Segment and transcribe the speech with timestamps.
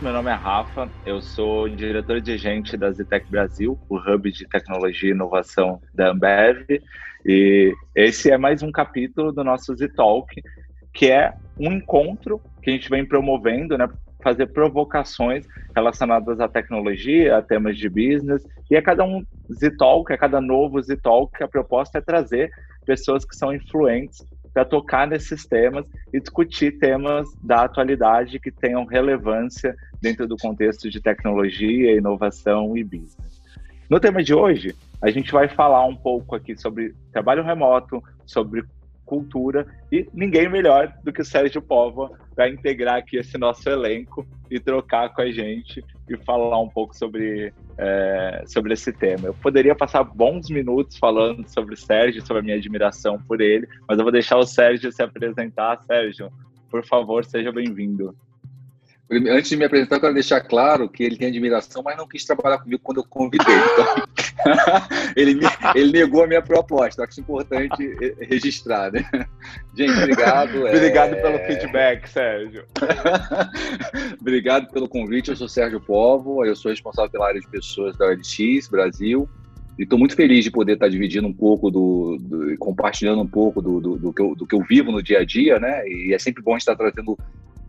[0.00, 4.48] meu nome é Rafa, eu sou diretor de agente da Zitec Brasil, o hub de
[4.48, 6.64] tecnologia e inovação da Ambev,
[7.26, 10.42] e esse é mais um capítulo do nosso Z-Talk,
[10.94, 13.86] que é um encontro que a gente vem promovendo, né,
[14.22, 15.44] fazer provocações
[15.76, 19.22] relacionadas à tecnologia, a temas de business, e a cada um
[19.52, 22.50] Z-Talk, a cada novo Z-Talk, a proposta é trazer
[22.86, 28.84] pessoas que são influentes para tocar nesses temas e discutir temas da atualidade que tenham
[28.84, 33.40] relevância dentro do contexto de tecnologia, inovação e business.
[33.88, 38.64] No tema de hoje, a gente vai falar um pouco aqui sobre trabalho remoto, sobre
[39.04, 44.24] cultura e ninguém melhor do que o Sérgio Pova para integrar aqui esse nosso elenco
[44.48, 49.28] e trocar com a gente e falar um pouco sobre, é, sobre esse tema.
[49.28, 53.68] Eu poderia passar bons minutos falando sobre o Sérgio, sobre a minha admiração por ele,
[53.88, 55.80] mas eu vou deixar o Sérgio se apresentar.
[55.86, 56.30] Sérgio,
[56.68, 58.14] por favor, seja bem-vindo.
[59.10, 62.24] Antes de me apresentar, eu quero deixar claro que ele tem admiração, mas não quis
[62.24, 63.56] trabalhar comigo quando eu convidei.
[63.56, 64.06] Então,
[65.16, 67.04] ele, me, ele negou a minha proposta.
[67.04, 69.04] Acho importante registrar, né?
[69.74, 70.64] Gente, obrigado.
[70.66, 71.22] obrigado é...
[71.22, 72.64] pelo feedback, Sérgio.
[74.20, 75.30] obrigado pelo convite.
[75.30, 79.28] Eu sou Sérgio Povo, eu sou responsável pela área de pessoas da OLX Brasil.
[79.78, 83.62] E estou muito feliz de poder estar dividindo um pouco do, do compartilhando um pouco
[83.62, 85.88] do, do, do, que eu, do que eu vivo no dia a dia, né?
[85.88, 87.16] E é sempre bom estar trazendo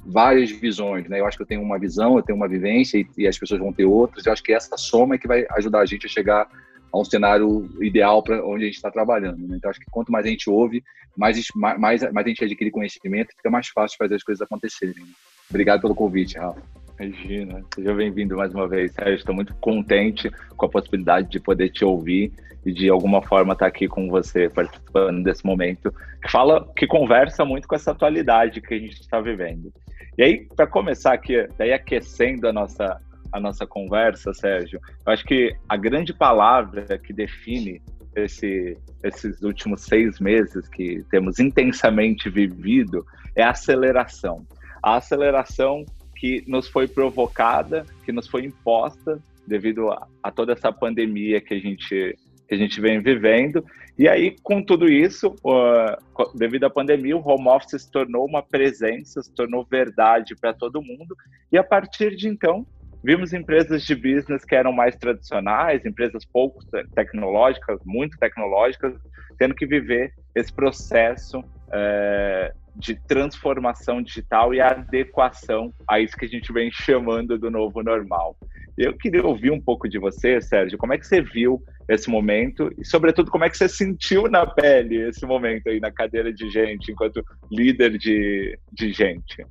[0.05, 1.19] várias visões, né?
[1.19, 3.61] Eu acho que eu tenho uma visão, eu tenho uma vivência e, e as pessoas
[3.61, 4.25] vão ter outras.
[4.25, 6.49] Eu acho que essa soma é que vai ajudar a gente a chegar
[6.91, 9.47] a um cenário ideal para onde a gente está trabalhando.
[9.47, 9.57] Né?
[9.57, 10.83] Então, acho que quanto mais a gente ouve,
[11.15, 15.05] mais, mais, mais a gente adquire conhecimento, fica mais fácil fazer as coisas acontecerem.
[15.49, 16.61] Obrigado pelo convite, Rafa.
[16.99, 19.15] Imagina, seja bem-vindo mais uma vez, Sérgio.
[19.15, 22.31] Estou muito contente com a possibilidade de poder te ouvir
[22.65, 26.85] e de alguma forma estar tá aqui com você participando desse momento que fala, que
[26.85, 29.73] conversa muito com essa atualidade que a gente está vivendo.
[30.17, 35.23] E aí, para começar aqui, daí aquecendo a nossa a nossa conversa, Sérgio, eu acho
[35.23, 37.81] que a grande palavra que define
[38.15, 43.05] esse, esses últimos seis meses que temos intensamente vivido
[43.35, 44.45] é aceleração.
[44.83, 50.71] A aceleração que nos foi provocada, que nos foi imposta devido a, a toda essa
[50.71, 52.15] pandemia que a gente
[52.47, 53.63] que a gente vem vivendo.
[53.97, 58.43] E aí, com tudo isso, uh, devido à pandemia, o home office se tornou uma
[58.43, 61.15] presença, se tornou verdade para todo mundo.
[61.49, 62.67] E a partir de então,
[63.03, 66.59] vimos empresas de business que eram mais tradicionais, empresas pouco
[66.93, 68.93] tecnológicas, muito tecnológicas,
[69.37, 76.29] tendo que viver esse processo é, de transformação digital e adequação a isso que a
[76.29, 78.37] gente vem chamando do novo normal.
[78.77, 82.71] Eu queria ouvir um pouco de você, Sérgio, como é que você viu esse momento
[82.77, 86.49] e, sobretudo, como é que você sentiu na pele esse momento aí na cadeira de
[86.49, 89.45] gente, enquanto líder de, de gente?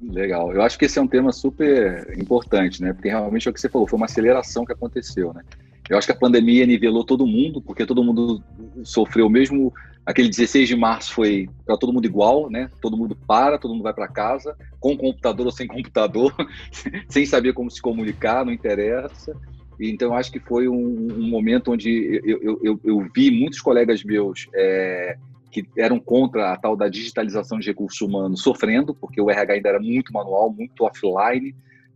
[0.00, 0.52] Legal.
[0.52, 2.92] Eu acho que esse é um tema super importante, né?
[2.92, 5.42] Porque realmente é o que você falou, foi uma aceleração que aconteceu, né?
[5.88, 8.42] Eu acho que a pandemia nivelou todo mundo, porque todo mundo
[8.84, 9.72] sofreu mesmo.
[10.04, 12.70] Aquele 16 de março foi para todo mundo igual, né?
[12.80, 16.34] Todo mundo para, todo mundo vai para casa, com computador ou sem computador,
[17.08, 19.34] sem saber como se comunicar, não interessa.
[19.80, 24.02] Então, acho que foi um, um momento onde eu, eu, eu, eu, vi muitos colegas
[24.02, 25.16] meus é,
[25.50, 29.68] que eram contra a tal da digitalização de recursos humanos sofrendo, porque o RH ainda
[29.68, 31.54] era muito manual, muito offline,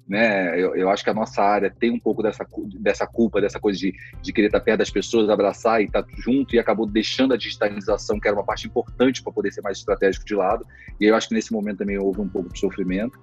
[0.09, 0.61] né?
[0.61, 2.47] Eu, eu, acho que a nossa área tem um pouco dessa,
[2.81, 6.55] dessa culpa, dessa coisa de, de querer estar perto das pessoas, abraçar e estar junto,
[6.55, 10.25] e acabou deixando a digitalização, que era uma parte importante para poder ser mais estratégico
[10.25, 10.67] de lado.
[11.01, 13.19] E eu acho que nesse momento também houve um pouco de sofrimento.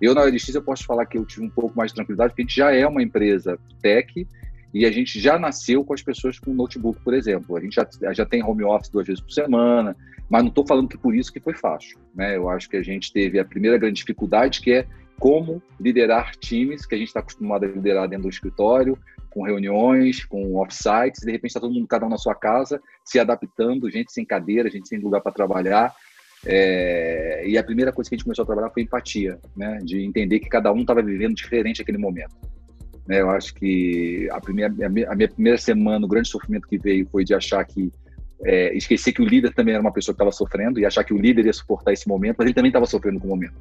[0.00, 2.42] Eu, na OLX, eu posso falar que eu tive um pouco mais de tranquilidade, porque
[2.42, 4.26] a gente já é uma empresa tech,
[4.72, 7.56] e a gente já nasceu com as pessoas com notebook, por exemplo.
[7.56, 9.94] A gente já, já tem home office duas vezes por semana,
[10.30, 11.98] mas não estou falando que por isso que foi fácil.
[12.14, 12.36] Né?
[12.36, 14.86] Eu acho que a gente teve a primeira grande dificuldade, que é
[15.18, 18.98] como liderar times que a gente está acostumado a liderar dentro do escritório,
[19.30, 23.18] com reuniões, com offsites, de repente está todo mundo, cada um na sua casa, se
[23.18, 25.94] adaptando, gente sem cadeira, gente sem lugar para trabalhar.
[26.44, 27.44] É...
[27.46, 29.78] e a primeira coisa que a gente começou a trabalhar foi empatia, né?
[29.84, 32.34] de entender que cada um estava vivendo diferente aquele momento.
[33.06, 33.20] Né?
[33.20, 34.72] Eu acho que a, primeira,
[35.08, 37.92] a minha primeira semana, o grande sofrimento que veio foi de achar que
[38.44, 41.14] é, esquecer que o líder também era uma pessoa que estava sofrendo e achar que
[41.14, 43.54] o líder ia suportar esse momento, mas ele também estava sofrendo com o momento.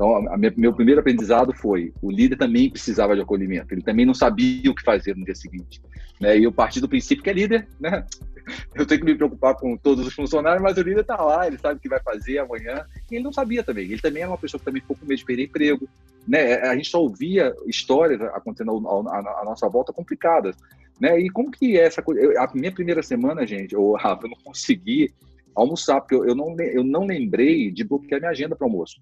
[0.00, 4.14] Então, minha, meu primeiro aprendizado foi: o líder também precisava de acolhimento, ele também não
[4.14, 5.78] sabia o que fazer no dia seguinte.
[6.18, 6.38] Né?
[6.38, 8.06] E eu parti do princípio que é líder, né?
[8.74, 11.56] Eu tenho que me preocupar com todos os funcionários, mas o líder está lá, ele
[11.56, 13.84] sabe o que vai fazer amanhã, e ele não sabia também.
[13.84, 15.88] Ele também era uma pessoa que também ficou com medo de perder emprego.
[16.26, 16.54] Né?
[16.54, 18.72] A gente só ouvia histórias acontecendo
[19.08, 20.56] à nossa volta complicadas.
[20.98, 21.20] Né?
[21.20, 22.40] E como que é essa coisa?
[22.40, 25.14] A minha primeira semana, gente, eu, eu não consegui
[25.54, 29.00] almoçar, porque eu, eu, não, eu não lembrei de bloquear minha agenda para almoço.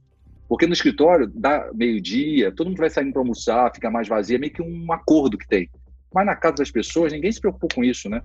[0.48, 4.38] Porque no escritório, dá meio-dia, todo mundo vai saindo para almoçar, fica mais vazio, é
[4.38, 5.68] meio que um acordo que tem.
[6.12, 8.22] Mas na casa das pessoas, ninguém se preocupou com isso, né?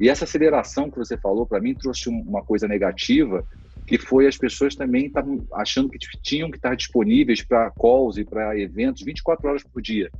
[0.00, 3.44] E essa aceleração que você falou, para mim, trouxe uma coisa negativa,
[3.86, 8.24] que foi as pessoas também estavam achando que tinham que estar disponíveis para calls e
[8.24, 10.10] para eventos 24 horas por dia.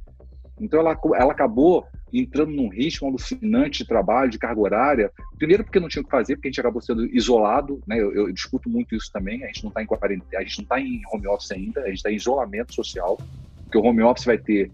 [0.60, 5.12] Então, ela, ela acabou entrando num ritmo alucinante de trabalho, de carga horária.
[5.38, 8.00] Primeiro, porque não tinha o que fazer, porque a gente acabou sendo isolado, né?
[8.00, 9.42] Eu, eu discuto muito isso também.
[9.44, 11.88] A gente não está em quarentena, a gente não está em home office ainda, a
[11.88, 13.16] gente está em isolamento social,
[13.64, 14.70] porque o home office vai ter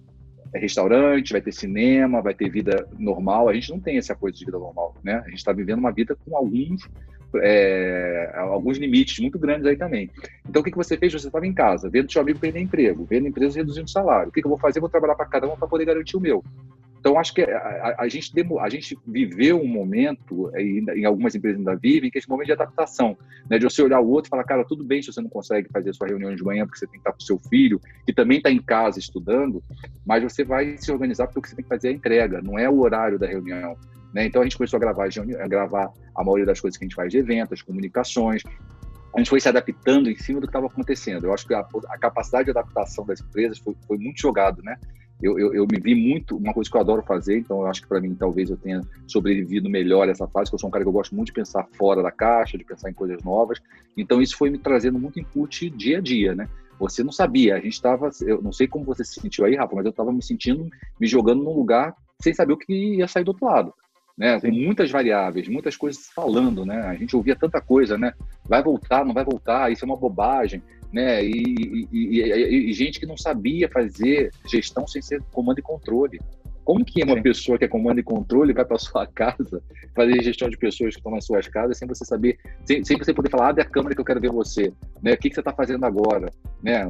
[0.54, 3.48] restaurante, vai ter cinema, vai ter vida normal.
[3.48, 5.22] A gente não tem essa coisa de vida normal, né?
[5.24, 6.88] A gente está vivendo uma vida com alguns
[7.40, 10.10] é, alguns limites muito grandes aí também.
[10.46, 11.12] Então, o que, que você fez?
[11.12, 14.28] Você estava em casa, vendo seu amigo perder emprego, vendo a empresa reduzindo o salário.
[14.28, 14.78] O que, que eu vou fazer?
[14.78, 16.44] Eu vou trabalhar para cada um para poder garantir o meu.
[17.02, 21.58] Então, acho que a, a, gente, a gente viveu um momento, e em algumas empresas
[21.58, 23.18] ainda vivem, que é esse momento de adaptação,
[23.50, 23.58] né?
[23.58, 25.92] de você olhar o outro e falar, cara, tudo bem se você não consegue fazer
[25.94, 28.52] sua reunião de manhã porque você tem que estar com seu filho, que também está
[28.52, 29.60] em casa estudando,
[30.06, 32.40] mas você vai se organizar porque o que você tem que fazer é a entrega,
[32.40, 33.76] não é o horário da reunião.
[34.14, 34.26] Né?
[34.26, 36.94] Então, a gente começou a gravar, a gravar a maioria das coisas que a gente
[36.94, 38.44] faz de eventos, comunicações,
[39.12, 41.24] a gente foi se adaptando em cima do que estava acontecendo.
[41.24, 44.78] Eu acho que a, a, capacidade de adaptação das empresas foi, foi muito jogado, né?
[45.22, 47.82] Eu, eu, eu, me vi muito, uma coisa que eu adoro fazer, então eu acho
[47.82, 50.84] que para mim talvez eu tenha sobrevivido melhor essa fase, porque eu sou um cara
[50.84, 53.60] que eu gosto muito de pensar fora da caixa, de pensar em coisas novas,
[53.96, 56.48] então isso foi me trazendo muito input dia a dia, né?
[56.78, 59.76] Você não sabia, a gente estava, eu não sei como você se sentiu aí, Rafa,
[59.76, 63.22] mas eu estava me sentindo, me jogando num lugar sem saber o que ia sair
[63.22, 63.72] do outro lado.
[64.18, 66.82] Né, com muitas variáveis, muitas coisas falando, né?
[66.82, 68.12] A gente ouvia tanta coisa, né?
[68.44, 71.24] Vai voltar, não vai voltar, isso é uma bobagem né?
[71.24, 76.20] E, e, e, e, gente que não sabia fazer gestão sem ser comando e controle.
[76.64, 79.60] Como que uma pessoa que é comando e controle vai para sua casa
[79.96, 83.12] fazer gestão de pessoas que estão nas suas casas sem você saber, sem, sem você
[83.12, 84.72] poder falar, abre a câmera que eu quero ver você,
[85.02, 85.14] né?
[85.14, 86.30] O que, que você está fazendo agora,
[86.62, 86.86] né?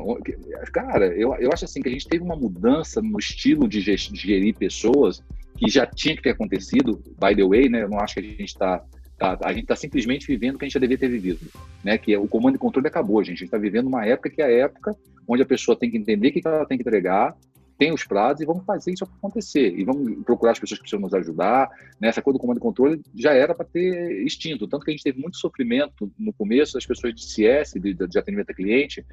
[0.72, 4.20] Cara, eu, eu acho assim que a gente teve uma mudança no estilo de, de
[4.20, 5.22] gerir pessoas
[5.56, 7.82] que já tinha que ter acontecido, by the way, né?
[7.82, 8.84] Eu não acho que a gente está
[9.22, 9.38] Tá?
[9.44, 11.38] A gente está simplesmente vivendo o que a gente já devia ter vivido,
[11.84, 11.96] né?
[11.96, 13.36] Que é, o comando e controle acabou, gente.
[13.36, 14.96] A gente está vivendo uma época que é a época
[15.28, 17.36] onde a pessoa tem que entender o que ela tem que entregar,
[17.78, 19.78] tem os prazos e vamos fazer isso acontecer.
[19.78, 21.70] E vamos procurar as pessoas que precisam nos ajudar.
[22.00, 22.08] Né?
[22.08, 24.66] Essa coisa do comando e controle já era para ter extinto.
[24.66, 28.18] Tanto que a gente teve muito sofrimento no começo das pessoas de CS, de, de
[28.18, 29.06] atendimento a cliente,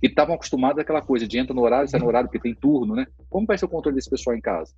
[0.00, 2.94] que estavam acostumadas àquela coisa de entra no horário, sai no horário, porque tem turno,
[2.94, 3.06] né?
[3.30, 4.74] Como vai ser o controle desse pessoal em casa?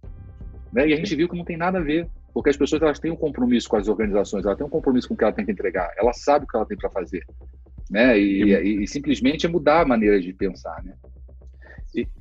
[0.73, 0.89] Né?
[0.89, 2.09] E a gente viu que não tem nada a ver.
[2.33, 5.15] Porque as pessoas elas têm um compromisso com as organizações, ela tem um compromisso com
[5.15, 7.25] o que ela tem que entregar, ela sabe o que ela tem para fazer,
[7.91, 8.19] né?
[8.19, 10.95] E, e, e, simplesmente é mudar a maneira de pensar, né?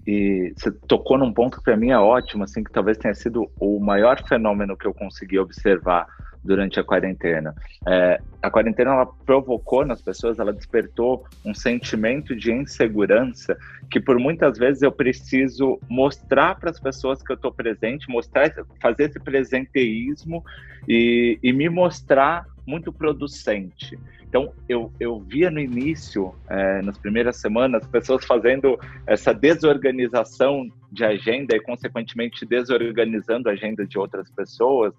[0.05, 3.49] E, você tocou num ponto que para mim é ótimo, assim, que talvez tenha sido
[3.59, 6.07] o maior fenômeno que eu consegui observar
[6.43, 7.53] durante a quarentena.
[7.85, 13.57] É, a quarentena ela provocou nas pessoas, ela despertou um sentimento de insegurança
[13.91, 18.53] que por muitas vezes eu preciso mostrar para as pessoas que eu estou presente, mostrar,
[18.81, 20.43] fazer esse presenteísmo
[20.87, 23.97] e, e me mostrar muito producente.
[24.27, 28.77] Então, eu, eu via no início, é, nas primeiras semanas, pessoas fazendo
[29.07, 34.93] essa desorganização de agenda e, consequentemente, desorganizando a agenda de outras pessoas,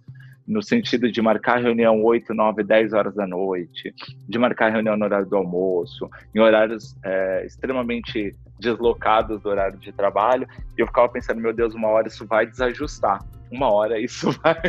[0.49, 3.95] no sentido de marcar reunião 8, 9, 10 horas da noite,
[4.27, 9.93] de marcar reunião no horário do almoço, em horários é, extremamente deslocados do horário de
[9.93, 14.33] trabalho, e eu ficava pensando, meu Deus, uma hora isso vai desajustar, uma hora isso
[14.43, 14.61] vai,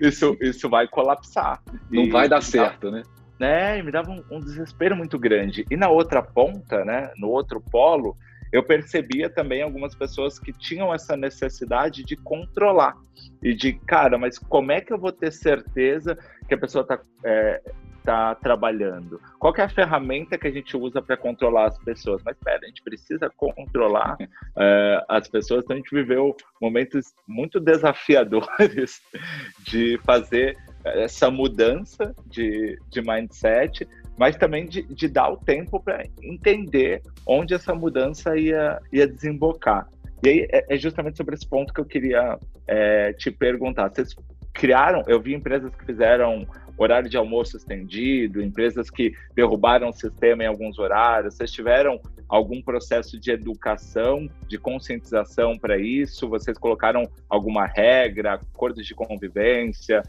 [0.00, 1.62] isso, isso vai colapsar.
[1.90, 3.02] Não e, vai dar certo, né?
[3.40, 3.78] né?
[3.78, 5.64] E me dava um, um desespero muito grande.
[5.70, 8.16] E na outra ponta, né, no outro polo,
[8.52, 12.94] eu percebia também algumas pessoas que tinham essa necessidade de controlar
[13.42, 16.16] e de, cara, mas como é que eu vou ter certeza
[16.46, 17.62] que a pessoa está é,
[18.04, 19.20] tá trabalhando?
[19.38, 22.22] Qual é a ferramenta que a gente usa para controlar as pessoas?
[22.24, 24.16] Mas espera, a gente precisa controlar
[24.58, 25.64] é, as pessoas.
[25.64, 29.00] Então a gente viveu momentos muito desafiadores
[29.66, 33.88] de fazer essa mudança de, de mindset
[34.22, 39.88] mas também de, de dar o tempo para entender onde essa mudança ia, ia desembocar.
[40.22, 42.38] E aí é, é justamente sobre esse ponto que eu queria
[42.68, 43.88] é, te perguntar.
[43.88, 44.14] Vocês
[44.52, 46.46] criaram, eu vi empresas que fizeram
[46.78, 51.34] horário de almoço estendido, empresas que derrubaram o sistema em alguns horários.
[51.34, 56.28] Vocês tiveram algum processo de educação, de conscientização para isso?
[56.28, 60.00] Vocês colocaram alguma regra, acordos de convivência?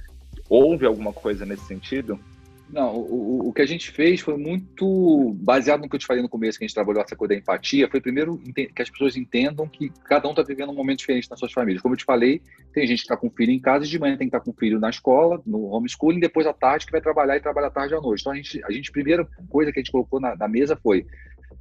[0.48, 2.20] Houve alguma coisa nesse sentido?
[2.74, 6.24] Não, o, o que a gente fez foi muito baseado no que eu te falei
[6.24, 9.16] no começo, que a gente trabalhou essa coisa da empatia, foi primeiro que as pessoas
[9.16, 11.84] entendam que cada um está vivendo um momento diferente nas suas famílias.
[11.84, 12.42] Como eu te falei,
[12.74, 14.58] tem gente que está com filho em casa, de manhã tem que estar tá com
[14.58, 17.94] filho na escola, no homeschooling, depois à tarde que vai trabalhar e trabalha à tarde
[17.94, 18.22] à noite.
[18.22, 21.06] Então a gente, a gente, primeira coisa que a gente colocou na, na mesa foi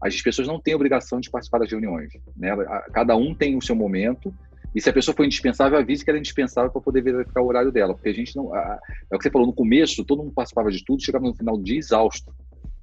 [0.01, 2.11] as pessoas não têm obrigação de participar das reuniões.
[2.35, 2.51] Né?
[2.93, 4.35] Cada um tem o seu momento,
[4.75, 7.71] e se a pessoa for indispensável, avise que era indispensável para poder verificar o horário
[7.71, 8.55] dela, porque a gente não.
[8.55, 8.79] A,
[9.11, 11.61] é o que você falou, no começo, todo mundo participava de tudo, chegava no final
[11.61, 12.33] dia exausto,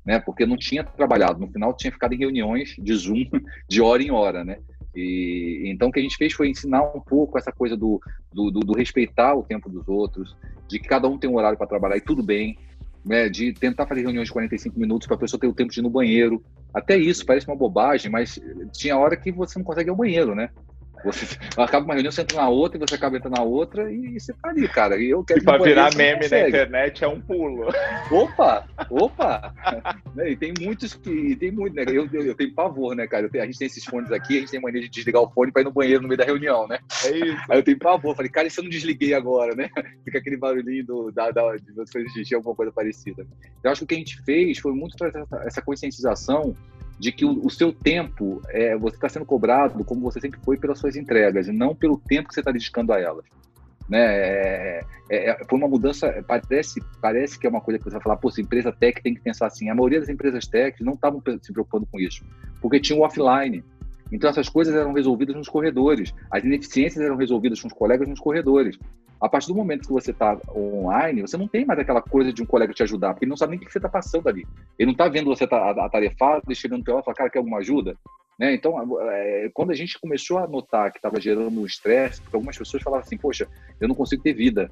[0.06, 0.20] né?
[0.20, 3.26] Porque não tinha trabalhado, no final tinha ficado em reuniões de Zoom
[3.68, 4.58] de hora em hora, né?
[4.96, 8.02] E, então, o que a gente fez foi ensinar um pouco essa coisa do,
[8.34, 10.36] do, do, do respeitar o tempo dos outros,
[10.68, 12.58] de que cada um tem um horário para trabalhar e tudo bem,
[13.06, 15.80] né, de tentar fazer reuniões de 45 minutos para a pessoa ter o tempo de
[15.80, 16.44] ir no banheiro.
[16.74, 18.40] Até isso parece uma bobagem, mas
[18.74, 20.50] tinha hora que você não consegue ir ao banheiro, né?
[21.04, 24.20] Você acaba uma reunião, você entra na outra, e você acaba entrando na outra, e
[24.20, 24.98] você tá ali, cara.
[24.98, 25.40] E eu quero.
[25.40, 27.70] E para virar meme na internet é um pulo.
[28.12, 28.68] Opa!
[28.90, 29.54] Opa!
[30.16, 31.36] Né, e tem muitos que.
[31.36, 31.84] Tem muito, né?
[31.88, 33.30] Eu, eu, eu tenho pavor, né, cara?
[33.30, 35.52] Tenho, a gente tem esses fones aqui, a gente tem mania de desligar o fone
[35.52, 36.80] para ir no banheiro no meio da reunião, né?
[37.06, 37.42] É isso.
[37.50, 38.16] Aí eu tenho pavor.
[38.16, 39.70] Falei, cara, e se eu não desliguei agora, né?
[40.04, 43.26] Fica aquele barulhinho do, da, da, de você xixi, alguma coisa parecida.
[43.64, 44.96] Eu acho que o que a gente fez foi muito
[45.46, 46.56] essa conscientização
[47.00, 50.58] de que o, o seu tempo, é, você está sendo cobrado como você sempre foi
[50.58, 53.26] pelas suas entregas, e não pelo tempo que você está dedicando a elas.
[53.88, 54.00] Né?
[54.00, 58.02] É, é, é foi uma mudança, parece, parece que é uma coisa que você vai
[58.02, 59.70] falar, pô, empresa tech tem que pensar assim.
[59.70, 62.24] A maioria das empresas tech não estavam se preocupando com isso,
[62.62, 63.64] porque tinha o offline.
[64.12, 68.20] Então essas coisas eram resolvidas nos corredores, as ineficiências eram resolvidas com os colegas nos
[68.20, 68.78] corredores.
[69.22, 72.42] A partir do momento que você está online, você não tem mais aquela coisa de
[72.42, 74.48] um colega te ajudar, porque ele não sabe nem o que você está passando ali.
[74.78, 77.58] Ele não está vendo você tá atarefado e chegando pela e fala, cara, quer alguma
[77.58, 77.98] ajuda?
[78.40, 78.54] Né?
[78.54, 78.74] Então,
[79.12, 82.82] é, quando a gente começou a notar que estava gerando um estresse, porque algumas pessoas
[82.82, 83.46] falavam assim, poxa,
[83.82, 84.72] eu não consigo ter vida.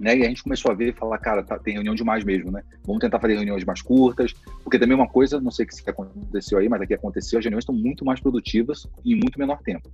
[0.00, 0.16] Né?
[0.16, 2.62] E a gente começou a ver e falar, cara, tá, tem reunião demais mesmo, né?
[2.84, 4.32] Vamos tentar fazer reuniões mais curtas,
[4.64, 7.74] porque também uma coisa, não sei se aconteceu aí, mas aqui aconteceu, as reuniões estão
[7.74, 9.90] muito mais produtivas em muito menor tempo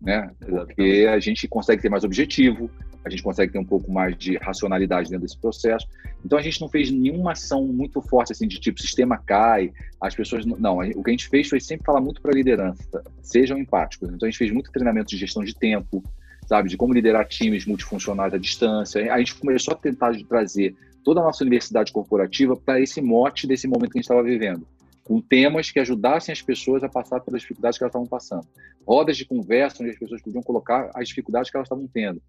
[0.00, 0.30] né?
[0.38, 2.70] Porque a gente consegue ter mais objetivo,
[3.04, 5.86] a gente consegue ter um pouco mais de racionalidade dentro desse processo.
[6.24, 10.14] Então a gente não fez nenhuma ação muito forte assim de tipo sistema cai, as
[10.14, 10.78] pessoas não.
[10.78, 14.08] O que a gente fez foi sempre falar muito para a liderança, sejam empáticos.
[14.08, 16.02] Então a gente fez muito treinamento de gestão de tempo,
[16.48, 19.12] sabe, de como liderar times multifuncionais à distância.
[19.12, 20.74] A gente começou a tentar trazer
[21.04, 24.66] toda a nossa universidade corporativa para esse mote desse momento que a gente estava vivendo
[25.08, 28.46] com temas que ajudassem as pessoas a passar pelas dificuldades que elas estavam passando.
[28.86, 32.20] Rodas de conversa onde as pessoas podiam colocar as dificuldades que elas estavam tendo.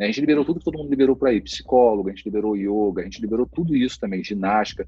[0.00, 3.02] A gente liberou tudo que todo mundo liberou para aí, psicólogo, a gente liberou yoga,
[3.02, 4.86] a gente liberou tudo isso também, ginástica.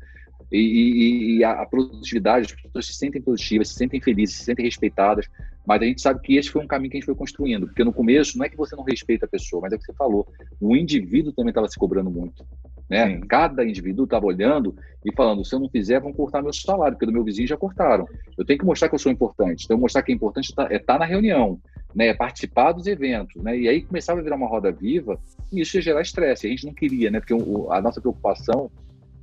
[0.50, 4.44] E, e, e a, a, produtividade, as pessoas se sentem produtivas, se sentem felizes, se
[4.44, 5.28] sentem respeitadas.
[5.66, 7.84] Mas a gente sabe que esse foi um caminho que a gente foi construindo, porque
[7.84, 9.92] no começo não é que você não respeita a pessoa, mas é o que você
[9.92, 10.26] falou,
[10.60, 12.44] o indivíduo também estava se cobrando muito.
[12.90, 13.20] Né?
[13.28, 17.06] Cada indivíduo estava olhando e falando: se eu não fizer, vão cortar meu salário, porque
[17.06, 18.04] do meu vizinho já cortaram.
[18.36, 19.64] Eu tenho que mostrar que eu sou importante.
[19.64, 21.60] Então, mostrar que é importante é estar tá na reunião,
[21.94, 22.08] né?
[22.08, 23.40] é participar dos eventos.
[23.40, 23.60] Né?
[23.60, 25.20] E aí começava a virar uma roda viva
[25.52, 26.48] e isso ia gerar estresse.
[26.48, 27.20] A gente não queria, né?
[27.20, 28.68] porque a nossa preocupação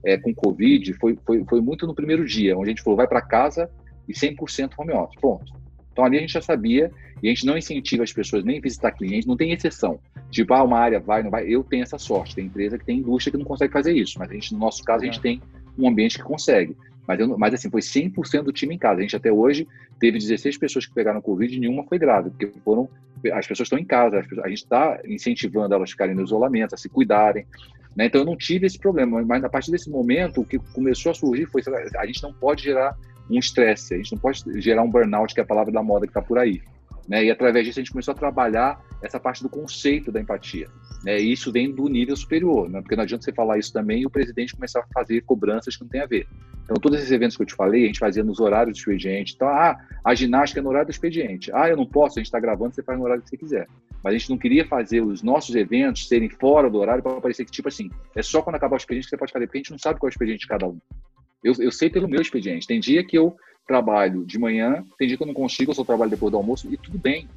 [0.08, 2.96] é, com o Covid foi, foi, foi muito no primeiro dia, onde a gente falou:
[2.96, 3.70] vai para casa
[4.08, 5.20] e 100% home office.
[5.20, 5.54] Ponto.
[5.92, 6.90] Então ali a gente já sabia
[7.22, 10.00] e a gente não incentiva as pessoas nem visitar clientes, não tem exceção.
[10.32, 11.46] Tipo, ah, uma área vai, não vai.
[11.46, 12.36] Eu tenho essa sorte.
[12.36, 14.82] Tem empresa que tem indústria que não consegue fazer isso, mas a gente, no nosso
[14.84, 15.42] caso, a gente tem
[15.78, 16.78] um ambiente que consegue.
[17.06, 19.00] Mas, eu, mas assim, foi 100% do time em casa.
[19.00, 19.68] A gente até hoje
[20.00, 22.88] teve 16 pessoas que pegaram Covid e nenhuma foi grave, porque foram.
[23.34, 26.78] As pessoas estão em casa, a gente está incentivando elas a ficarem no isolamento, a
[26.78, 27.46] se cuidarem.
[27.98, 28.06] Né?
[28.06, 31.16] Então eu não tive esse problema, mas a partir desse momento o que começou a
[31.16, 31.64] surgir foi
[31.98, 32.96] a gente não pode gerar
[33.30, 36.06] um estresse, a gente não pode gerar um burnout, que é a palavra da moda
[36.06, 36.62] que está por aí.
[37.10, 37.26] Né?
[37.26, 40.68] E através disso a gente começou a trabalhar essa parte do conceito da empatia.
[41.04, 41.20] Né?
[41.20, 42.82] E isso vem do nível superior, né?
[42.82, 45.82] porque não adianta você falar isso também e o presidente começar a fazer cobranças que
[45.82, 46.28] não tem a ver.
[46.68, 49.34] Então, todos esses eventos que eu te falei, a gente fazia nos horários do expediente.
[49.36, 51.50] Então, ah, a ginástica é no horário do expediente.
[51.54, 53.68] Ah, eu não posso, a gente está gravando, você faz no horário que você quiser.
[54.04, 57.46] Mas a gente não queria fazer os nossos eventos serem fora do horário para parecer
[57.46, 59.62] que, tipo assim, é só quando acabar o expediente que você pode fazer, porque a
[59.62, 60.78] gente não sabe qual é o expediente de cada um.
[61.42, 62.68] Eu, eu sei pelo meu expediente.
[62.68, 65.86] Tem dia que eu trabalho de manhã, tem dia que eu não consigo, eu só
[65.86, 67.30] trabalho depois do almoço, e tudo bem.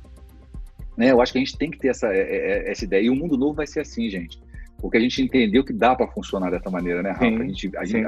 [0.97, 1.13] Né?
[1.13, 3.03] Eu acho que a gente tem que ter essa, é, é, essa ideia.
[3.03, 4.41] E o mundo novo vai ser assim, gente.
[4.81, 7.25] Porque a gente entendeu que dá para funcionar dessa maneira, né, Rafa?
[7.25, 8.03] Sim, a gente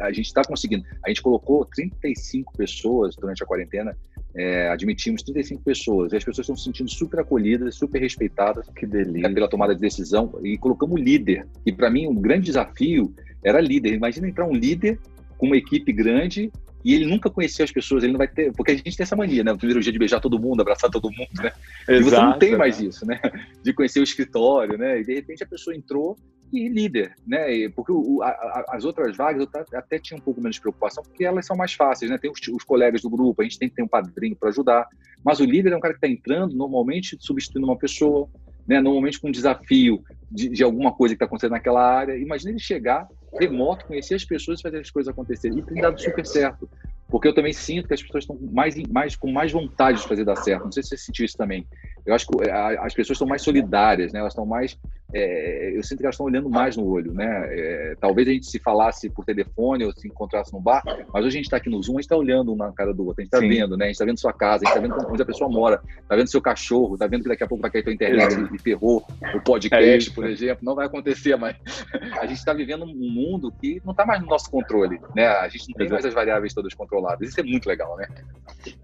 [0.00, 0.84] a, está conseguindo.
[1.04, 3.96] A gente colocou 35 pessoas durante a quarentena,
[4.34, 8.86] é, admitimos 35 pessoas, e as pessoas estão se sentindo super acolhidas, super respeitadas que
[8.86, 9.32] delícia.
[9.32, 11.46] pela tomada de decisão, e colocamos líder.
[11.64, 13.94] E para mim, um grande desafio era líder.
[13.94, 14.98] Imagina entrar um líder
[15.36, 16.50] com uma equipe grande
[16.88, 19.14] e ele nunca conheceu as pessoas, ele não vai ter, porque a gente tem essa
[19.14, 19.52] mania, né?
[19.52, 21.52] O primeiro dia de beijar todo mundo, abraçar todo mundo, né?
[21.86, 23.20] Exato, e você não tem mais isso, né?
[23.62, 24.98] De conhecer o escritório, né?
[24.98, 26.16] E de repente a pessoa entrou
[26.50, 27.68] e líder, né?
[27.76, 31.26] Porque o, a, as outras vagas eu até tinha um pouco menos de preocupação, porque
[31.26, 32.16] elas são mais fáceis, né?
[32.16, 34.88] Tem os, os colegas do grupo, a gente tem que ter um padrinho para ajudar,
[35.22, 38.30] mas o líder é um cara que está entrando, normalmente substituindo uma pessoa,
[38.66, 38.80] né?
[38.80, 40.02] Normalmente com um desafio
[40.32, 42.16] de, de alguma coisa que está acontecendo naquela área.
[42.16, 45.58] Imagina ele chegar remoto, conhecer as pessoas e fazer as coisas acontecerem.
[45.58, 46.68] E tem dado super certo.
[47.08, 50.24] porque eu também sinto que as pessoas estão mais, mais com mais vontade de fazer
[50.24, 50.64] dar certo.
[50.64, 51.66] Não sei se você sentiu isso também.
[52.04, 54.20] Eu acho que as pessoas estão mais solidárias, né?
[54.20, 54.78] Elas estão mais,
[55.12, 57.46] é, eu sinto que elas estão olhando mais no olho, né?
[57.50, 61.28] É, talvez a gente se falasse por telefone ou se encontrasse no bar, mas hoje
[61.28, 63.22] a gente está aqui no Zoom, a gente está olhando um na cara do outro,
[63.22, 63.86] a gente está vendo, né?
[63.86, 66.14] A gente está vendo sua casa, a gente está vendo onde a pessoa mora, está
[66.14, 68.54] vendo seu cachorro, está vendo que daqui a pouco vai cair tua internet é.
[68.54, 69.02] e ferrou
[69.34, 70.58] o podcast, é por exemplo.
[70.62, 71.56] Não vai acontecer, mas
[72.20, 75.26] a gente está vivendo um mundo que não está mais no nosso controle, né?
[75.26, 77.26] A gente não tem mais as variáveis todas controladas.
[77.26, 78.06] Isso é muito legal, né?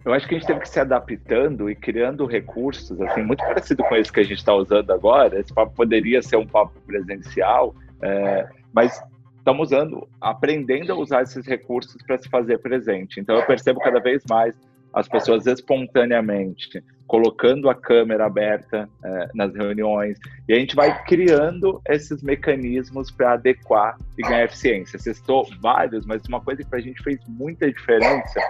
[0.04, 3.82] Eu acho que a gente teve que se adaptando e criando recursos, assim, muito parecido
[3.84, 5.38] com esse que a gente está usando agora.
[5.38, 9.02] Esse papo poderia ser um papo presencial, é, mas
[9.36, 13.20] estamos usando, aprendendo a usar esses recursos para se fazer presente.
[13.20, 14.54] Então, eu percebo cada vez mais
[14.94, 20.18] as pessoas espontaneamente colocando a câmera aberta é, nas reuniões
[20.48, 24.98] e a gente vai criando esses mecanismos para adequar e ganhar eficiência.
[24.98, 28.40] Citou vários, mas uma coisa que para a gente fez muita diferença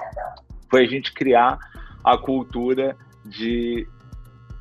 [0.70, 1.58] foi a gente criar
[2.04, 3.86] a cultura de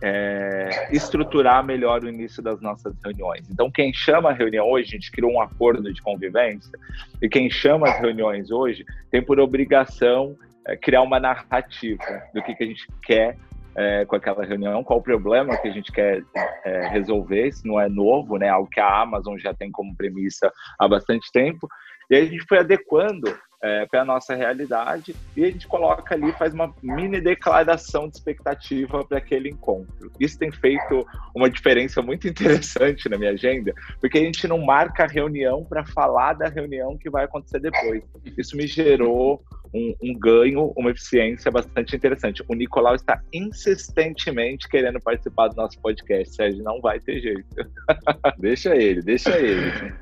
[0.06, 3.50] é, estruturar melhor o início das nossas reuniões.
[3.50, 6.78] Então, quem chama a reunião hoje, a gente criou um acordo de convivência,
[7.22, 10.36] e quem chama as reuniões hoje tem por obrigação
[10.68, 13.38] é, criar uma narrativa do que, que a gente quer
[13.76, 16.22] é, com aquela reunião, qual o problema que a gente quer
[16.66, 18.50] é, resolver, isso não é novo, né?
[18.50, 21.68] Algo que a Amazon já tem como premissa há bastante tempo.
[22.10, 23.34] E aí a gente foi adequando
[23.64, 28.18] é, para a nossa realidade e a gente coloca ali, faz uma mini declaração de
[28.18, 30.12] expectativa para aquele encontro.
[30.20, 35.06] Isso tem feito uma diferença muito interessante na minha agenda, porque a gente não marca
[35.06, 38.04] a reunião para falar da reunião que vai acontecer depois.
[38.38, 39.42] Isso me gerou
[39.74, 42.44] um, um, ganho, uma eficiência bastante interessante.
[42.48, 47.48] O Nicolau está insistentemente querendo participar do nosso podcast, Sérgio, não vai ter jeito.
[48.38, 49.94] deixa ele, deixa ele.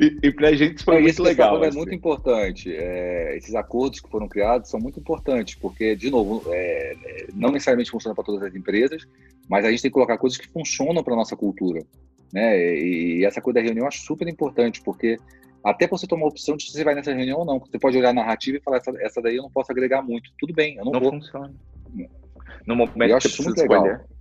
[0.00, 1.62] E, e para a gente foi é, muito legal.
[1.62, 1.78] É assim.
[1.78, 2.74] muito importante.
[2.74, 6.94] É, esses acordos que foram criados são muito importantes, porque, de novo, é,
[7.34, 9.06] não necessariamente funciona para todas as empresas,
[9.48, 11.84] mas a gente tem que colocar coisas que funcionam para a nossa cultura.
[12.32, 12.58] Né?
[12.58, 15.18] E, e essa coisa da reunião eu acho super importante, porque
[15.64, 17.58] até você tomar a opção de se você vai nessa reunião ou não.
[17.58, 20.30] Você pode olhar a narrativa e falar, essa, essa daí eu não posso agregar muito.
[20.38, 21.10] Tudo bem, eu não, não vou.
[21.12, 21.52] funciona.
[22.66, 23.86] No momento eu acho isso muito legal.
[23.86, 24.11] Escolher.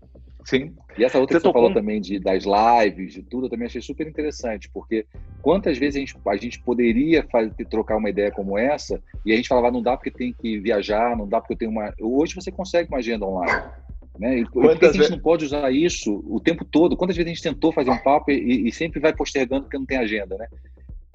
[0.44, 0.74] Sim.
[0.98, 1.76] E essa outra você que você falou com...
[1.76, 5.06] também de, das lives, de tudo, eu também achei super interessante, porque
[5.42, 9.36] quantas vezes a gente, a gente poderia fazer, trocar uma ideia como essa e a
[9.36, 11.94] gente falava, não dá porque tem que viajar, não dá porque eu tenho uma.
[12.00, 13.64] Hoje você consegue uma agenda online.
[14.20, 14.40] Né?
[14.40, 16.98] E por que a gente não pode usar isso o tempo todo?
[16.98, 19.86] Quantas vezes a gente tentou fazer um papo e, e sempre vai postergando porque não
[19.86, 20.48] tem agenda, né?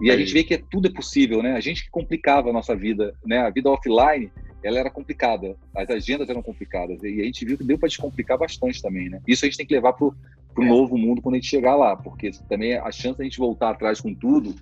[0.01, 1.53] E a é gente vê que é, tudo é possível, né?
[1.53, 3.39] A gente que complicava a nossa vida, né?
[3.39, 4.31] A vida offline,
[4.67, 8.39] ela era complicada, as agendas eram complicadas e a gente viu que deu para descomplicar
[8.39, 9.21] bastante também, né?
[9.27, 10.15] Isso a gente tem que levar para o
[10.59, 10.65] é.
[10.65, 14.01] novo mundo quando a gente chegar lá, porque também a chance da gente voltar atrás
[14.01, 14.55] com tudo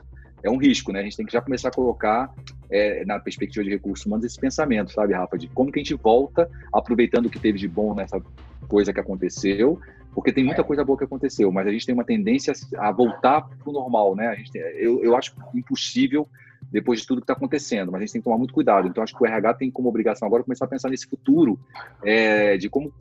[0.42, 1.00] é um risco, né?
[1.00, 2.30] A gente tem que já começar a colocar
[2.70, 5.94] é, na perspectiva de recursos humanos esse pensamento, sabe, Rafa, de como que a gente
[5.94, 8.20] volta aproveitando o que teve de bom nessa
[8.68, 9.80] coisa que aconteceu
[10.14, 13.42] porque tem muita coisa boa que aconteceu, mas a gente tem uma tendência a voltar
[13.42, 14.28] para o normal, né?
[14.28, 16.28] A tem, eu, eu acho impossível
[16.74, 18.88] depois de tudo que está acontecendo, mas a gente tem que tomar muito cuidado.
[18.88, 21.56] Então, acho que o RH tem como obrigação agora começar a pensar nesse futuro
[22.02, 22.92] é, de como,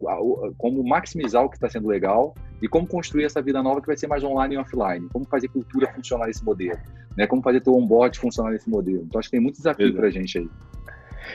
[0.60, 3.98] como maximizar o que está sendo legal e como construir essa vida nova que vai
[3.98, 5.10] ser mais online e offline.
[5.12, 6.78] Como fazer cultura funcionar nesse modelo,
[7.18, 7.26] né?
[7.26, 9.06] Como fazer teu onboard funcionar nesse modelo.
[9.08, 10.48] Então, acho que tem muito desafio para a gente aí.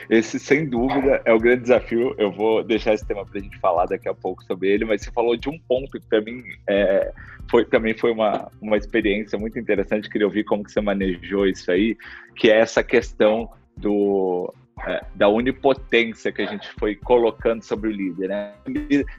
[0.09, 2.13] Esse, sem dúvida, é o grande desafio.
[2.17, 5.01] Eu vou deixar esse tema para a gente falar daqui a pouco sobre ele, mas
[5.01, 7.11] você falou de um ponto que para mim é,
[7.49, 10.09] foi, também foi uma, uma experiência muito interessante.
[10.09, 11.97] Queria ouvir como que você manejou isso aí,
[12.35, 14.53] que é essa questão do,
[14.85, 18.53] é, da onipotência que a gente foi colocando sobre o líder, né?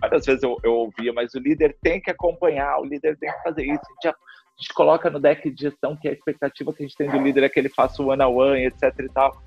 [0.00, 3.42] Várias vezes eu, eu ouvia, mas o líder tem que acompanhar, o líder tem que
[3.42, 3.80] fazer isso.
[3.80, 6.96] A gente, a gente coloca no deck de gestão que a expectativa que a gente
[6.96, 9.42] tem do líder é que ele faça o one-on-one, etc e tal.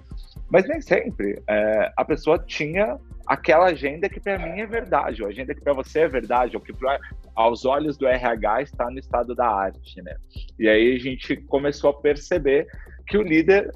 [0.53, 1.41] Mas nem sempre.
[1.49, 5.61] É, a pessoa tinha aquela agenda que para mim é verdade, ou a agenda que
[5.61, 6.99] para você é verdade, ou que pra,
[7.33, 10.15] aos olhos do RH está no estado da arte, né?
[10.59, 12.67] E aí a gente começou a perceber
[13.07, 13.71] que o líder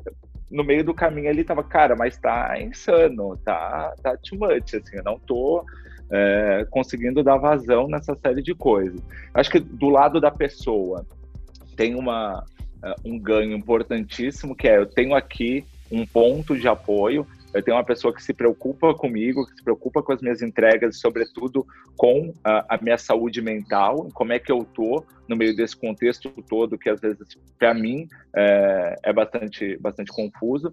[0.51, 4.97] no meio do caminho ali tava, cara, mas tá insano, tá, tá too much, assim,
[4.97, 5.65] eu não tô
[6.11, 9.01] é, conseguindo dar vazão nessa série de coisas.
[9.33, 11.03] Acho que do lado da pessoa
[11.75, 12.43] tem uma,
[12.83, 17.25] uh, um ganho importantíssimo que é eu tenho aqui um ponto de apoio.
[17.53, 20.99] Eu tenho uma pessoa que se preocupa comigo, que se preocupa com as minhas entregas,
[20.99, 25.75] sobretudo com a, a minha saúde mental, como é que eu tô no meio desse
[25.75, 30.71] contexto todo, que às vezes para mim é, é, bastante, bastante confuso.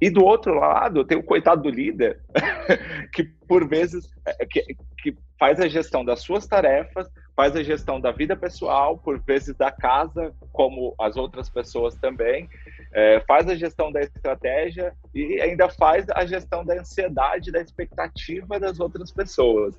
[0.00, 2.20] E do outro lado, tem o coitado do líder,
[3.14, 4.62] que por vezes é, que,
[4.98, 9.54] que faz a gestão das suas tarefas, faz a gestão da vida pessoal, por vezes
[9.54, 12.48] da casa, como as outras pessoas também,
[12.94, 18.58] é, faz a gestão da estratégia e ainda faz a gestão da ansiedade, da expectativa
[18.58, 19.74] das outras pessoas.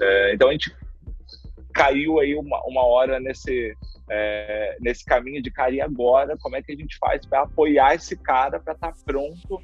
[0.00, 0.72] É, então a gente
[1.74, 3.76] caiu aí uma, uma hora nesse,
[4.08, 8.16] é, nesse caminho de cair agora, como é que a gente faz para apoiar esse
[8.16, 9.60] cara para estar tá pronto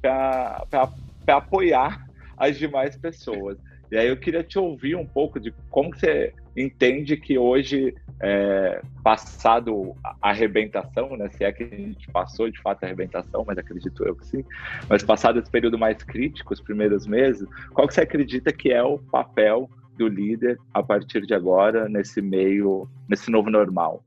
[0.00, 0.92] para
[1.26, 3.58] apoiar as demais pessoas.
[3.90, 8.80] E aí eu queria te ouvir um pouco de como você entende que hoje, é,
[9.02, 13.58] passado a arrebentação, né, se é que a gente passou de fato a arrebentação, mas
[13.58, 14.44] acredito eu que sim,
[14.88, 18.82] mas passado esse período mais crítico, os primeiros meses, qual que você acredita que é
[18.82, 24.02] o papel do líder a partir de agora nesse meio, nesse novo normal?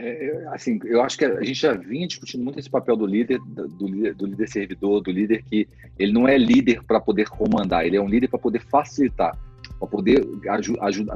[0.00, 3.40] É, assim, eu acho que a gente já vinha discutindo muito esse papel do líder,
[3.40, 5.66] do líder, do líder servidor, do líder que
[5.98, 9.36] ele não é líder para poder comandar, ele é um líder para poder facilitar,
[9.78, 10.26] para poder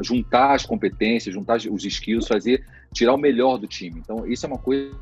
[0.03, 4.01] juntar as competências, juntar os skills, fazer, tirar o melhor do time.
[4.01, 4.95] Então, isso é uma coisa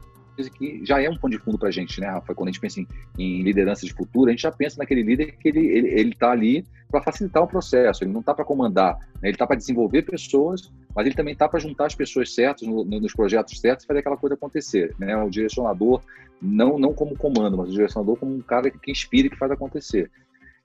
[0.48, 2.34] que já é um ponto de fundo para a gente, né, Rafa?
[2.34, 2.86] Quando a gente pensa em,
[3.18, 6.30] em, liderança de futuro, a gente já pensa naquele líder que ele ele ele está
[6.30, 8.04] ali para facilitar o processo.
[8.04, 9.28] Ele não está para comandar, né?
[9.28, 12.84] ele está para desenvolver pessoas, mas ele também está para juntar as pessoas certas no,
[12.84, 15.16] no, nos projetos certos e fazer aquela coisa acontecer, né?
[15.16, 16.00] O direcionador
[16.40, 19.36] não não como comando, mas o direcionador como um cara que, que inspira e que
[19.36, 20.10] faz acontecer.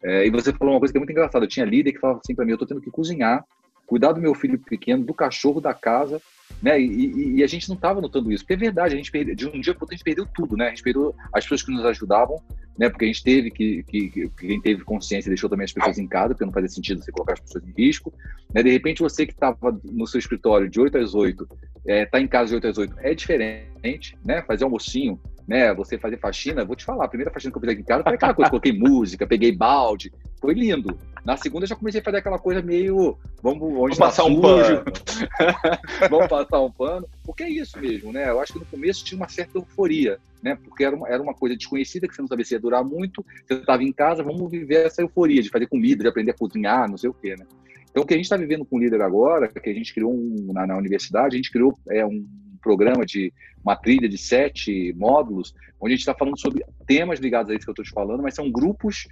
[0.04, 1.46] É, e você falou uma coisa que é muito engraçada.
[1.46, 3.44] Eu tinha líder que falava assim para mim: eu estou tendo que cozinhar,
[3.86, 6.22] cuidar do meu filho pequeno, do cachorro, da casa
[6.62, 6.80] né?
[6.80, 9.36] E, e, e, a gente não estava notando isso, porque é verdade, a gente perdeu,
[9.36, 10.68] de um dia para outro a gente perdeu tudo, né?
[10.68, 12.42] A gente perdeu as pessoas que nos ajudavam,
[12.78, 12.90] né?
[12.90, 16.08] Porque a gente teve que, que, que quem teve consciência deixou também as pessoas em
[16.08, 18.14] casa, porque não fazia sentido você colocar as pessoas em risco,
[18.54, 18.64] né?
[18.64, 22.20] De repente você que estava no seu escritório de 8 às 8, está é, tá
[22.20, 24.42] em casa de 8 às 8, é diferente, né?
[24.44, 25.74] Fazer almocinho, né?
[25.74, 28.04] Você fazer faxina, vou te falar, a primeira faxina que eu fiz aqui em casa
[28.04, 30.98] foi aquela coisa, coloquei música, peguei balde, foi lindo.
[31.24, 34.38] Na segunda eu já comecei a fazer aquela coisa meio, vamos, vamos tá passar sujo.
[34.38, 34.84] um pano.
[36.10, 37.08] vamos passar um pano.
[37.24, 38.30] Porque é isso mesmo, né?
[38.30, 40.58] Eu acho que no começo tinha uma certa euforia, né?
[40.64, 43.26] Porque era uma, era uma coisa desconhecida que você não sabia se ia durar muito.
[43.48, 46.90] Você estava em casa, vamos viver essa euforia de fazer comida, de aprender a cozinhar,
[46.90, 47.46] não sei o quê, né?
[47.90, 50.14] Então, o que a gente está vivendo com o líder agora, que a gente criou
[50.14, 52.28] um, na, na universidade, a gente criou é, um
[52.66, 53.32] programa de
[53.64, 57.64] uma trilha de sete módulos, onde a gente está falando sobre temas ligados a isso
[57.64, 59.08] que eu estou te falando, mas são grupos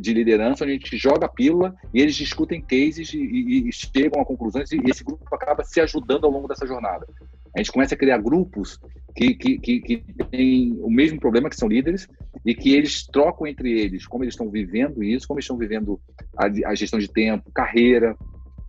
[0.00, 4.20] de liderança onde a gente joga a pílula e eles discutem cases e, e, chegam
[4.20, 7.06] a conclusões e esse grupo acaba se ajudando ao longo dessa jornada.
[7.54, 8.80] A gente começa a criar grupos
[9.14, 12.08] que, que, que, que têm o mesmo problema, que são líderes,
[12.44, 16.00] e que eles trocam entre eles como eles estão vivendo isso, como eles estão vivendo
[16.36, 18.16] a, a gestão de tempo, carreira,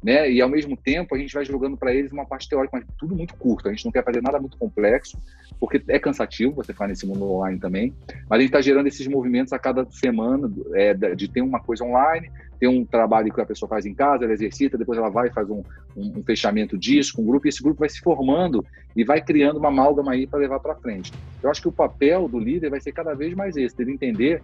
[0.03, 0.31] né?
[0.31, 3.15] E ao mesmo tempo a gente vai jogando para eles uma parte teórica, mas tudo
[3.15, 3.67] muito curto.
[3.67, 5.17] A gente não quer fazer nada muito complexo,
[5.59, 7.93] porque é cansativo você fazer nesse mundo online também.
[8.29, 11.83] Mas a gente está gerando esses movimentos a cada semana, é, de ter uma coisa
[11.83, 12.29] online,
[12.59, 15.49] ter um trabalho que a pessoa faz em casa, ela exercita, depois ela vai faz
[15.49, 15.63] um,
[15.95, 19.21] um, um fechamento disso com um grupo, e esse grupo vai se formando e vai
[19.21, 21.11] criando uma amálgama aí para levar para frente.
[21.41, 24.41] Eu acho que o papel do líder vai ser cada vez mais esse, ele entender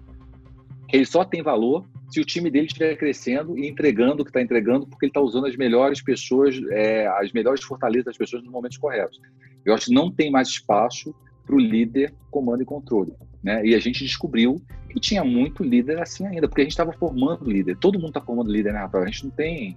[0.88, 4.30] que ele só tem valor se o time dele estiver crescendo e entregando o que
[4.30, 8.44] está entregando, porque ele está usando as melhores pessoas, é, as melhores fortalezas das pessoas
[8.44, 9.20] nos momentos corretos.
[9.66, 13.14] Eu acho que não tem mais espaço para o líder comando e controle.
[13.44, 13.66] Né?
[13.66, 17.50] E a gente descobriu que tinha muito líder assim ainda, porque a gente estava formando
[17.50, 17.78] líder.
[17.78, 19.06] Todo mundo está formando líder, né, Rafael?
[19.06, 19.76] A gente não tem.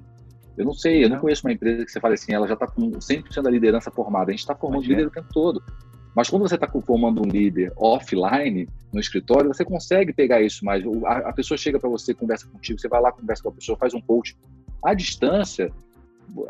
[0.59, 2.67] Eu não sei, eu não conheço uma empresa que você fale assim, ela já está
[2.67, 4.31] com 100% da liderança formada.
[4.31, 5.07] A gente está formando Mas líder é.
[5.07, 5.63] o tempo todo.
[6.17, 10.83] Mas quando você está formando um líder offline no escritório, você consegue pegar isso mais.
[11.05, 13.93] A, pessoa chega para você, conversa contigo, você vai lá, conversa com a pessoa, faz
[13.93, 14.35] um coach.
[14.83, 15.71] À distância,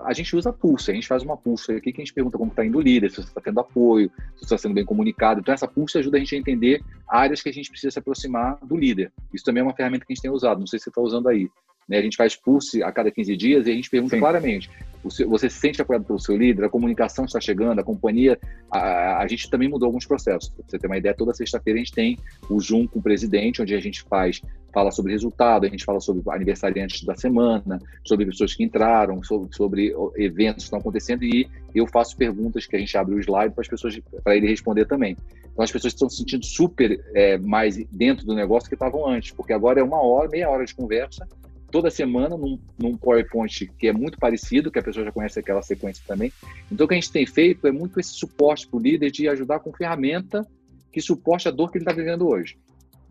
[0.05, 2.52] a gente usa pulso, a gente faz uma pulso aqui que a gente pergunta como
[2.52, 5.40] está indo o líder, se você está tendo apoio, se você está sendo bem comunicado.
[5.40, 8.59] Então, essa pulso ajuda a gente a entender áreas que a gente precisa se aproximar
[8.62, 9.12] do líder.
[9.35, 11.00] Isso também é uma ferramenta que a gente tem usado, não sei se você está
[11.00, 11.50] usando aí.
[11.88, 11.99] Né?
[11.99, 14.20] A gente faz pulse a cada 15 dias e a gente pergunta Sim.
[14.20, 14.70] claramente:
[15.03, 16.64] você se sente apoiado pelo seu líder?
[16.64, 17.79] A comunicação está chegando?
[17.79, 18.38] A companhia.
[18.70, 20.49] A, a gente também mudou alguns processos.
[20.51, 22.18] Pra você ter uma ideia, toda sexta-feira a gente tem
[22.51, 24.40] o Zoom com o presidente, onde a gente faz
[24.72, 29.57] fala sobre resultado, a gente fala sobre aniversariantes da semana, sobre pessoas que entraram, sobre,
[29.57, 33.55] sobre eventos que estão acontecendo e eu faço perguntas que a gente abre o slide
[33.55, 35.16] para as pessoas para ele responder também.
[35.51, 39.31] Então as pessoas estão se sentindo super é, mais dentro do negócio que estavam antes,
[39.31, 41.27] porque agora é uma hora, meia hora de conversa
[41.70, 45.62] toda semana num, num PowerPoint que é muito parecido, que a pessoa já conhece aquela
[45.62, 46.33] sequência também.
[46.70, 49.29] Então, o que a gente tem feito é muito esse suporte para o líder de
[49.29, 50.46] ajudar com ferramenta
[50.92, 52.57] que suporte a dor que ele está vivendo hoje.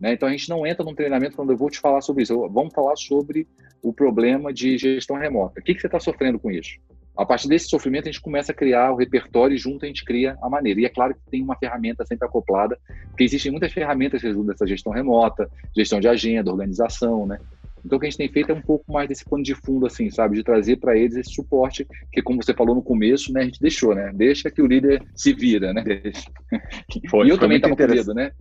[0.00, 0.12] Né?
[0.12, 2.32] Então, a gente não entra num treinamento quando eu vou te falar sobre isso.
[2.32, 3.46] Eu, vamos falar sobre
[3.82, 5.60] o problema de gestão remota.
[5.60, 6.78] O que, que você está sofrendo com isso?
[7.16, 10.04] A partir desse sofrimento, a gente começa a criar o repertório e junto a gente
[10.04, 10.80] cria a maneira.
[10.80, 14.52] E é claro que tem uma ferramenta sempre acoplada, porque existem muitas ferramentas que ajudam
[14.52, 17.38] essa gestão remota, gestão de agenda, organização, né?
[17.86, 19.86] Então, o que a gente tem feito é um pouco mais desse pano de fundo,
[19.86, 20.34] assim, sabe?
[20.34, 23.42] De trazer para eles esse suporte, que como você falou no começo, né?
[23.42, 24.10] A gente deixou, né?
[24.12, 25.84] Deixa que o líder se vira, né?
[27.08, 28.32] Foi, e eu também estava com medo, né?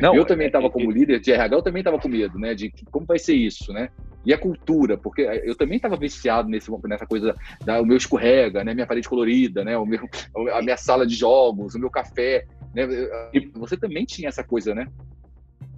[0.00, 2.52] Não, eu também estava é, como líder de RH, eu também estava com medo, né?
[2.52, 3.90] De como vai ser isso, né?
[4.26, 8.64] E a cultura, porque eu também estava viciado nesse, nessa coisa da o meu escorrega,
[8.64, 8.74] né?
[8.74, 9.78] Minha parede colorida, né?
[9.78, 10.00] O meu,
[10.52, 12.44] a minha sala de jogos, o meu café,
[12.74, 12.88] né?
[13.32, 14.88] E você também tinha essa coisa, né?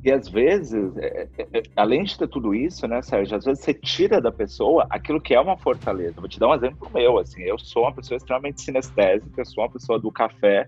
[0.03, 3.63] E às vezes, é, é, é, além de ter tudo isso, né, Sérgio, às vezes
[3.63, 6.15] você tira da pessoa aquilo que é uma fortaleza.
[6.17, 9.63] Vou te dar um exemplo meu, assim, eu sou uma pessoa extremamente sinestésica, eu sou
[9.63, 10.67] uma pessoa do café,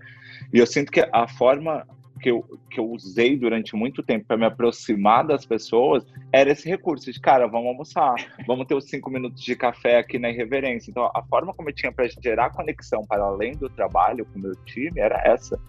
[0.53, 1.85] e eu sinto que a forma
[2.23, 6.69] que eu, que eu usei durante muito tempo para me aproximar das pessoas era esse
[6.69, 8.15] recurso de, cara, vamos almoçar,
[8.47, 10.89] vamos ter os cinco minutos de café aqui na irreverência.
[10.89, 14.41] Então, a forma como eu tinha para gerar conexão para além do trabalho com o
[14.41, 15.59] meu time era essa.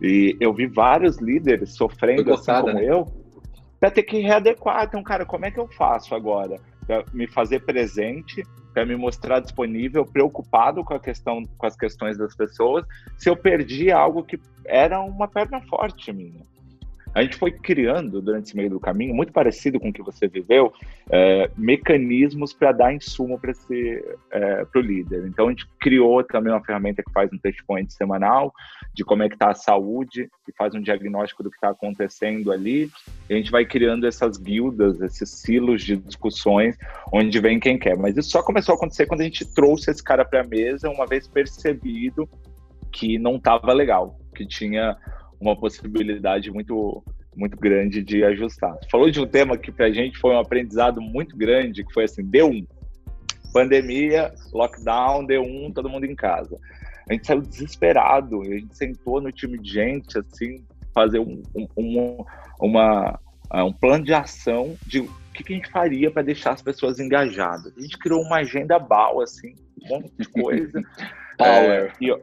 [0.00, 2.84] E eu vi vários líderes sofrendo assim como né?
[2.84, 3.06] eu,
[3.80, 4.84] para ter que readequar.
[4.84, 6.56] Então, cara, como é que eu faço agora?
[6.86, 8.42] Para me fazer presente
[8.74, 12.84] para me mostrar disponível, preocupado com a questão, com as questões das pessoas,
[13.16, 16.42] se eu perdi algo que era uma perna forte minha.
[17.14, 20.26] A gente foi criando durante esse meio do caminho, muito parecido com o que você
[20.26, 20.72] viveu,
[21.08, 23.52] é, mecanismos para dar insumo para
[24.32, 25.26] é, o líder.
[25.26, 28.52] Então a gente criou também uma ferramenta que faz um touchpoint semanal
[28.92, 32.50] de como é que está a saúde, que faz um diagnóstico do que está acontecendo
[32.50, 32.90] ali.
[33.28, 36.76] E a gente vai criando essas guildas, esses silos de discussões,
[37.12, 37.96] onde vem quem quer.
[37.96, 40.90] Mas isso só começou a acontecer quando a gente trouxe esse cara para a mesa,
[40.90, 42.28] uma vez percebido
[42.90, 44.96] que não estava legal, que tinha
[45.44, 47.02] uma possibilidade muito
[47.36, 48.78] muito grande de ajustar.
[48.88, 52.04] Falou de um tema que para a gente foi um aprendizado muito grande, que foi
[52.04, 52.64] assim, D1,
[53.52, 56.56] pandemia, lockdown, D1, todo mundo em casa.
[57.08, 61.66] A gente saiu desesperado, a gente sentou no time de gente, assim, fazer um, um,
[61.76, 62.24] um
[62.60, 63.18] uma,
[63.52, 67.00] um plano de ação de o que, que a gente faria para deixar as pessoas
[67.00, 67.76] engajadas.
[67.76, 70.80] A gente criou uma agenda BAL, assim, um monte de coisa.
[71.36, 71.92] Power.
[72.00, 72.16] É,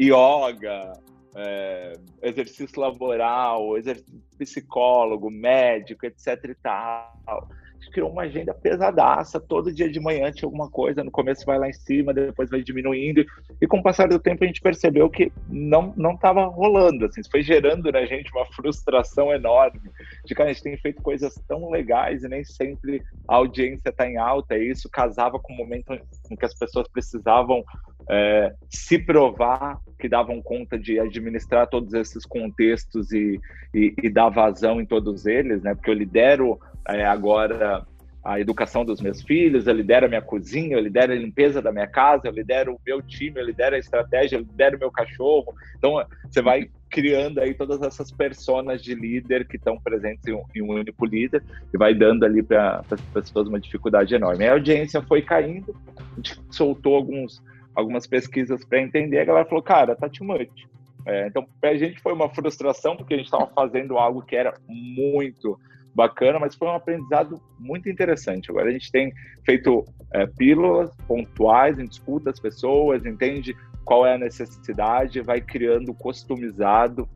[0.00, 0.92] yoga,
[1.34, 1.92] é,
[2.22, 7.48] exercício laboral, exercício psicólogo, médico, etc e tal
[7.94, 11.68] criou uma agenda pesadaça, todo dia de manhã tinha alguma coisa, no começo vai lá
[11.68, 13.24] em cima, depois vai diminuindo,
[13.60, 17.20] e com o passar do tempo a gente percebeu que não não estava rolando, assim,
[17.30, 19.80] foi gerando na gente uma frustração enorme,
[20.24, 24.08] de que a gente tem feito coisas tão legais e nem sempre a audiência está
[24.08, 25.92] em alta, e isso casava com o momento
[26.28, 27.64] em que as pessoas precisavam
[28.10, 33.40] é, se provar que davam conta de administrar todos esses contextos e,
[33.72, 35.74] e, e dar vazão em todos eles, né?
[35.74, 37.86] Porque eu lidero é, agora
[38.24, 41.70] a educação dos meus filhos, eu lidero a minha cozinha, eu lidero a limpeza da
[41.70, 44.90] minha casa, eu lidero o meu time, eu lidero a estratégia, eu lidero o meu
[44.90, 45.54] cachorro.
[45.76, 50.42] Então, você vai criando aí todas essas personas de líder que estão presentes em um,
[50.54, 54.46] em um único líder e vai dando ali para as pessoas uma dificuldade enorme.
[54.46, 57.42] a audiência foi caindo, a gente soltou alguns,
[57.74, 60.66] algumas pesquisas para entender, a galera falou, cara, tá too much.
[61.04, 64.34] É, então, para a gente foi uma frustração, porque a gente estava fazendo algo que
[64.34, 65.58] era muito
[65.94, 68.50] bacana, mas foi um aprendizado muito interessante.
[68.50, 69.12] Agora a gente tem
[69.44, 75.40] feito é, pílulas pontuais, a gente escuta as pessoas, entende qual é a necessidade, vai
[75.40, 77.08] criando customizado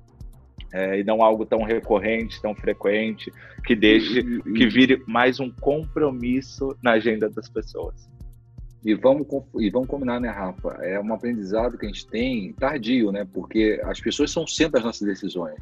[0.73, 3.33] é, e não algo tão recorrente, tão frequente,
[3.65, 8.09] que deixe, que vire mais um compromisso na agenda das pessoas.
[8.85, 9.27] E vamos,
[9.59, 10.69] e vamos combinar, né, Rafa?
[10.83, 13.27] É um aprendizado que a gente tem tardio, né?
[13.33, 15.59] Porque as pessoas são centro das nossas decisões.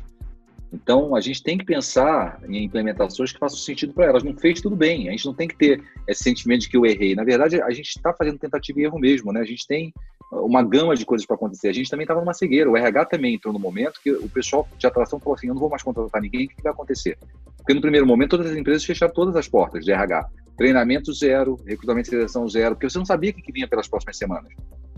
[0.72, 4.22] Então, a gente tem que pensar em implementações que façam sentido para elas.
[4.22, 5.08] Não fez tudo bem.
[5.08, 7.14] A gente não tem que ter esse sentimento de que eu errei.
[7.14, 9.40] Na verdade, a gente está fazendo tentativa e erro mesmo, né?
[9.40, 9.92] A gente tem
[10.32, 11.68] uma gama de coisas para acontecer.
[11.68, 12.70] A gente também estava numa cegueira.
[12.70, 15.60] O RH também entrou no momento que o pessoal de atração falou assim: eu não
[15.60, 17.16] vou mais contratar ninguém, o que vai acontecer?
[17.56, 20.28] Porque no primeiro momento todas as empresas fecharam todas as portas de RH.
[20.56, 24.16] Treinamento zero, recrutamento e seleção zero, porque você não sabia o que vinha pelas próximas
[24.16, 24.52] semanas,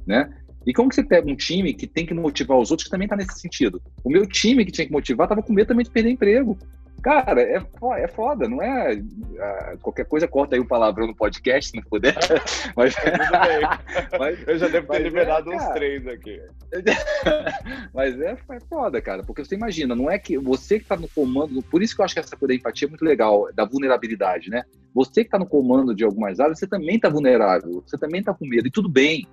[0.07, 0.33] né?
[0.67, 3.07] E como que você pega um time que tem que motivar os outros que também
[3.07, 3.81] está nesse sentido?
[4.05, 6.59] O meu time que tinha que motivar estava com medo também de perder emprego.
[7.03, 7.63] Cara, é,
[7.99, 8.97] é foda, não é.
[8.97, 12.15] Uh, qualquer coisa corta aí o palavrão no podcast, se não puder.
[12.77, 12.95] Mas,
[14.19, 16.41] mas eu já devo ter é, liberado é, uns três aqui.
[17.95, 21.09] mas é, é foda, cara, porque você imagina, não é que você que está no
[21.09, 23.65] comando, por isso que eu acho que essa coisa da empatia é muito legal, da
[23.65, 24.65] vulnerabilidade, né?
[24.95, 28.35] Você que está no comando de algumas áreas, você também está vulnerável, você também está
[28.35, 29.27] com medo, e tudo bem.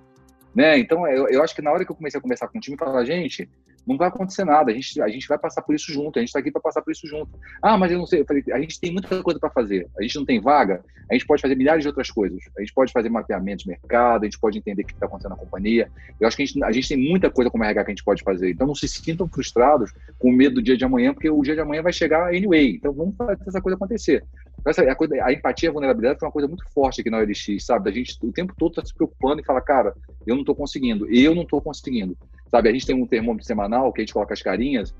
[0.56, 0.78] Né?
[0.78, 2.76] Então, eu, eu acho que na hora que eu comecei a conversar com o time,
[2.76, 3.46] eu falava, gente,
[3.86, 6.30] não vai acontecer nada, a gente, a gente vai passar por isso junto, a gente
[6.30, 7.38] está aqui para passar por isso junto.
[7.62, 10.02] Ah, mas eu não sei, eu falei, a gente tem muita coisa para fazer, a
[10.02, 12.90] gente não tem vaga, a gente pode fazer milhares de outras coisas, a gente pode
[12.90, 15.90] fazer mapeamento de mercado, a gente pode entender o que está acontecendo na companhia.
[16.18, 18.04] Eu acho que a gente, a gente tem muita coisa como RH que a gente
[18.04, 21.42] pode fazer, então não se sintam frustrados com medo do dia de amanhã, porque o
[21.42, 24.24] dia de amanhã vai chegar anyway, então vamos fazer essa coisa acontecer.
[24.66, 27.18] Essa, a, coisa, a empatia e a vulnerabilidade foi uma coisa muito forte aqui na
[27.18, 27.84] OLX, sabe?
[27.84, 29.94] Da gente o tempo todo tá se preocupando e fala, cara,
[30.26, 32.16] eu não estou conseguindo, eu não estou conseguindo.
[32.50, 34.94] Sabe, a gente tem um termômetro semanal que a gente coloca as carinhas,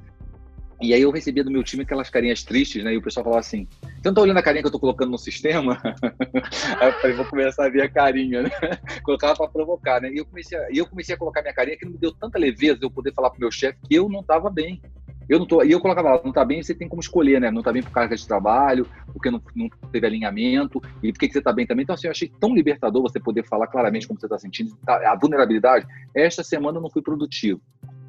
[0.80, 2.92] e aí eu recebia do meu time aquelas carinhas tristes, né?
[2.92, 5.10] E o pessoal falava assim: Você não tá olhando a carinha que eu tô colocando
[5.10, 5.80] no sistema?
[6.78, 8.50] aí eu falei, vou começar a ver a carinha, né?
[9.02, 10.10] Colocava para provocar, né?
[10.12, 12.38] E eu comecei, a, eu comecei a colocar minha carinha que não me deu tanta
[12.38, 14.80] leveza eu poder falar pro meu chefe que eu não tava bem.
[15.28, 17.50] Eu não tô, e eu colocava lá, não tá bem, você tem como escolher, né?
[17.50, 21.26] Não tá bem por carga de trabalho, porque não, não teve alinhamento, e por que,
[21.26, 21.82] que você tá bem também.
[21.82, 24.76] Então, assim, eu achei tão libertador você poder falar claramente como você tá sentindo.
[24.84, 27.60] Tá, a vulnerabilidade, esta semana eu não fui produtivo.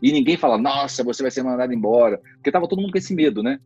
[0.02, 2.22] E ninguém fala, nossa, você vai ser mandado embora.
[2.36, 3.60] Porque tava todo mundo com esse medo, né?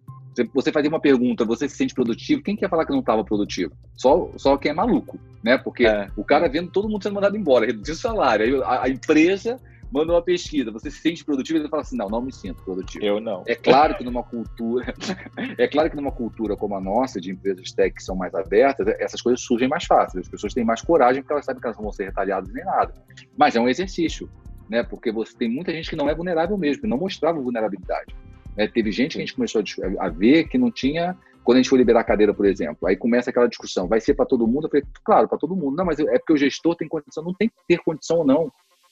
[0.54, 2.42] Você fazia uma pergunta, você se sente produtivo?
[2.42, 3.74] Quem quer falar que não estava produtivo?
[3.98, 5.58] Só, só quem é maluco, né?
[5.58, 6.08] Porque é.
[6.16, 8.64] o cara vendo todo mundo sendo mandado embora, reduzir o salário.
[8.64, 9.60] A, a empresa
[9.92, 11.60] manda uma pesquisa, você se sente produtivo?
[11.60, 13.04] Ele fala assim, não, não me sinto produtivo.
[13.04, 13.44] Eu não.
[13.46, 14.94] É claro que numa cultura,
[15.58, 18.88] é claro que numa cultura como a nossa, de empresas tech que são mais abertas,
[19.00, 20.26] essas coisas surgem mais fáceis.
[20.26, 22.64] As pessoas têm mais coragem porque elas sabem que elas não vão ser retalhadas nem
[22.64, 22.94] nada.
[23.38, 24.30] Mas é um exercício
[24.72, 24.82] né?
[24.84, 28.16] Porque você tem muita gente que não é vulnerável mesmo, que não mostrava vulnerabilidade.
[28.56, 28.70] Né?
[28.70, 29.62] Teve gente que a gente começou
[30.00, 32.96] a, ver que não tinha quando a gente for liberar a cadeira, por exemplo, aí
[32.96, 34.68] começa aquela discussão, vai ser para todo mundo?
[34.68, 35.76] Eu falei, claro, para todo mundo.
[35.76, 38.52] Não, mas é porque o gestor tem condição, não tem que ter condição ou não.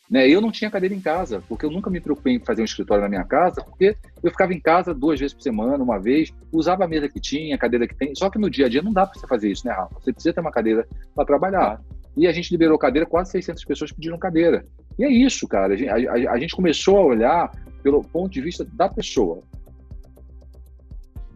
[0.09, 0.27] Né?
[0.27, 3.03] Eu não tinha cadeira em casa, porque eu nunca me preocupei em fazer um escritório
[3.03, 6.85] na minha casa, porque eu ficava em casa duas vezes por semana, uma vez, usava
[6.85, 8.15] a mesa que tinha, a cadeira que tem.
[8.15, 9.93] Só que no dia a dia não dá para você fazer isso, né, Rafa?
[9.99, 11.79] Você precisa ter uma cadeira para trabalhar.
[12.17, 14.65] E a gente liberou cadeira, quase 600 pessoas pediram cadeira.
[14.97, 15.75] E é isso, cara.
[15.75, 17.51] A a, a gente começou a olhar
[17.83, 19.43] pelo ponto de vista da pessoa.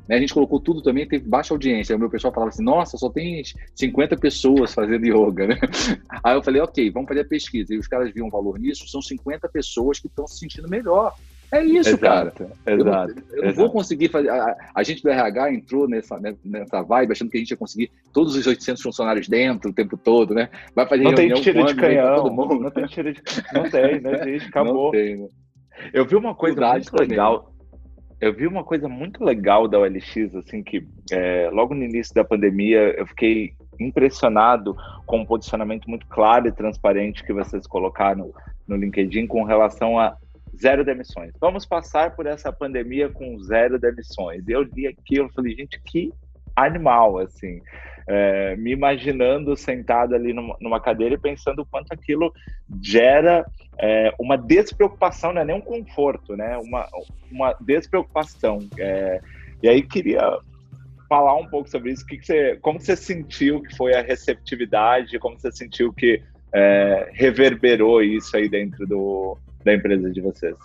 [0.08, 1.96] Né, a gente colocou tudo também, teve baixa audiência.
[1.96, 3.42] O meu pessoal falava assim: nossa, só tem
[3.76, 5.60] 50 pessoas fazendo yoga, né?
[6.24, 7.74] Aí eu falei: ok, vamos fazer a pesquisa.
[7.74, 11.14] E os caras viam valor nisso, são 50 pessoas que estão se sentindo melhor.
[11.54, 12.34] É isso, exato, cara.
[12.66, 12.66] Exato.
[12.66, 14.28] Eu, não, eu não vou conseguir fazer.
[14.30, 17.58] A, a, gente do RH entrou nessa, né, nessa vibe achando que a gente ia
[17.58, 20.50] conseguir todos os 800 funcionários dentro o tempo todo, né?
[20.76, 22.16] Vai fazer não tem tiro de canhão.
[22.16, 22.60] Todo mundo.
[22.60, 23.22] Não tem tiro de
[23.54, 24.86] Não tem, não existe, acabou.
[24.90, 25.28] Não tem, né?
[25.94, 27.53] Eu vi uma coisa Verdade muito legal.
[28.24, 32.24] Eu vi uma coisa muito legal da OLX, assim, que é, logo no início da
[32.24, 38.34] pandemia eu fiquei impressionado com um posicionamento muito claro e transparente que vocês colocaram
[38.66, 40.16] no LinkedIn com relação a
[40.56, 41.34] zero demissões.
[41.38, 44.48] Vamos passar por essa pandemia com zero demissões.
[44.48, 46.14] Eu li aquilo e falei, gente, que
[46.56, 47.62] animal, assim.
[48.08, 52.34] É, me imaginando sentado ali numa, numa, cadeira e pensando o quanto aquilo
[52.82, 53.46] gera
[53.78, 56.58] é, uma despreocupação, não é nem um conforto, né?
[56.58, 56.88] Uma,
[57.32, 58.60] uma despreocupação.
[58.78, 59.22] É,
[59.62, 60.40] e aí queria
[61.10, 62.06] falar um pouco sobre isso.
[62.06, 65.18] Que que você, como você sentiu que foi a receptividade?
[65.20, 66.22] Como você sentiu que
[66.54, 70.56] é, reverberou isso aí dentro do, da empresa de vocês?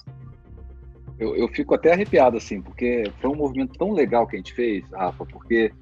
[1.19, 4.55] Eu, eu fico até arrepiado, assim, porque foi um movimento tão legal que a gente
[4.55, 5.73] fez, Rafa, porque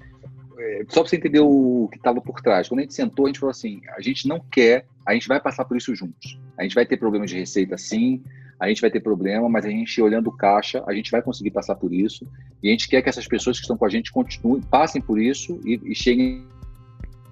[0.59, 2.69] é, só para você entender o que estava por trás.
[2.69, 5.41] Quando a gente sentou, a gente falou assim: a gente não quer, a gente vai
[5.41, 6.39] passar por isso juntos.
[6.59, 8.23] A gente vai ter problema de receita, sim,
[8.59, 11.75] a gente vai ter problema, mas a gente, olhando caixa, a gente vai conseguir passar
[11.75, 12.27] por isso.
[12.63, 15.21] E a gente quer que essas pessoas que estão com a gente continuem, passem por
[15.21, 16.47] isso e, e cheguem.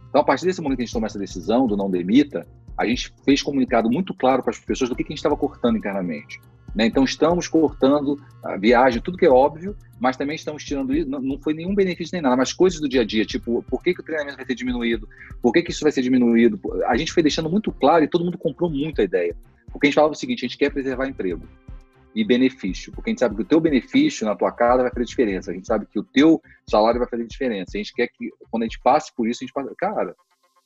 [0.08, 2.87] Então, a partir desse momento que a gente tomou essa decisão do não demita, a
[2.87, 5.78] gente fez comunicado muito claro para as pessoas do que, que a gente estava cortando
[5.78, 6.40] internamente.
[6.74, 6.87] Né?
[6.87, 11.08] Então, estamos cortando a viagem, tudo que é óbvio, mas também estamos tirando isso.
[11.08, 13.82] Não, não, foi nenhum benefício nem nada, mas coisas do dia a dia, tipo, por
[13.82, 15.08] que, que o treinamento vai ser diminuído?
[15.40, 16.60] Por que, que isso vai ser diminuído?
[16.87, 19.37] A gente foi deixando muito claro e todo mundo comprou muito a ideia.
[19.70, 21.46] Porque a gente falava o seguinte: a gente quer preservar emprego
[22.14, 25.04] e benefício, porque a gente sabe que o teu benefício na tua casa vai fazer
[25.04, 27.72] diferença, a gente sabe que o teu salário vai fazer diferença.
[27.74, 29.74] A gente quer que, quando a gente passe por isso, a gente passe.
[29.76, 30.14] Cara,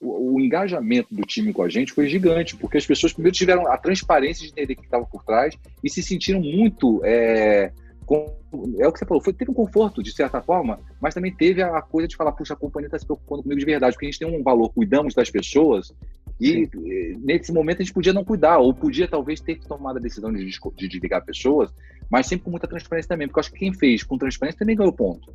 [0.00, 3.66] o, o, engajamento do time com a gente foi gigante, porque as pessoas primeiro tiveram
[3.66, 7.00] a transparência de entender o que estava por trás e se sentiram muito.
[7.04, 7.72] É,
[8.06, 8.34] com,
[8.78, 11.62] é o que você falou, foi, teve um conforto de certa forma, mas também teve
[11.62, 14.10] a coisa de falar, puxa, a companhia está se preocupando comigo de verdade, porque a
[14.10, 15.92] gente tem um valor, cuidamos das pessoas,
[16.40, 17.18] e Sim.
[17.18, 20.42] nesse momento a gente podia não cuidar, ou podia talvez ter tomado a decisão de,
[20.46, 21.70] de desligar pessoas,
[22.10, 24.74] mas sempre com muita transparência também, porque eu acho que quem fez com transparência também
[24.74, 25.30] ganhou ponto.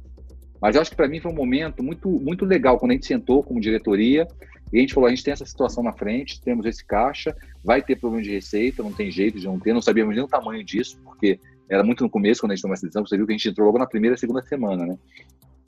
[0.64, 3.06] Mas eu acho que para mim foi um momento muito, muito legal quando a gente
[3.06, 4.26] sentou como diretoria
[4.72, 7.82] e a gente falou: a gente tem essa situação na frente, temos esse caixa, vai
[7.82, 10.64] ter problema de receita, não tem jeito de não ter, não sabíamos nem o tamanho
[10.64, 11.38] disso, porque
[11.68, 13.06] era muito no começo quando a gente tomou essa decisão.
[13.06, 14.98] Você viu que a gente entrou logo na primeira segunda semana, né?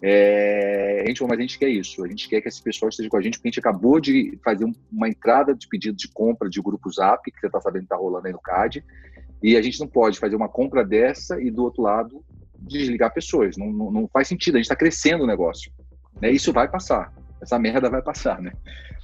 [0.02, 2.88] É, a gente falou, mas a gente quer isso, a gente quer que esse pessoal
[2.88, 6.08] esteja com a gente, porque a gente acabou de fazer uma entrada de pedido de
[6.08, 8.82] compra de grupo Zap, que você está sabendo que está rolando aí no CAD,
[9.44, 12.24] e a gente não pode fazer uma compra dessa e do outro lado
[12.68, 13.58] desligar pessoas.
[13.58, 15.72] Não, não, não faz sentido, a gente está crescendo o negócio.
[16.22, 16.32] Né?
[16.32, 17.12] Isso vai passar.
[17.42, 18.52] essa merda vai passar, né?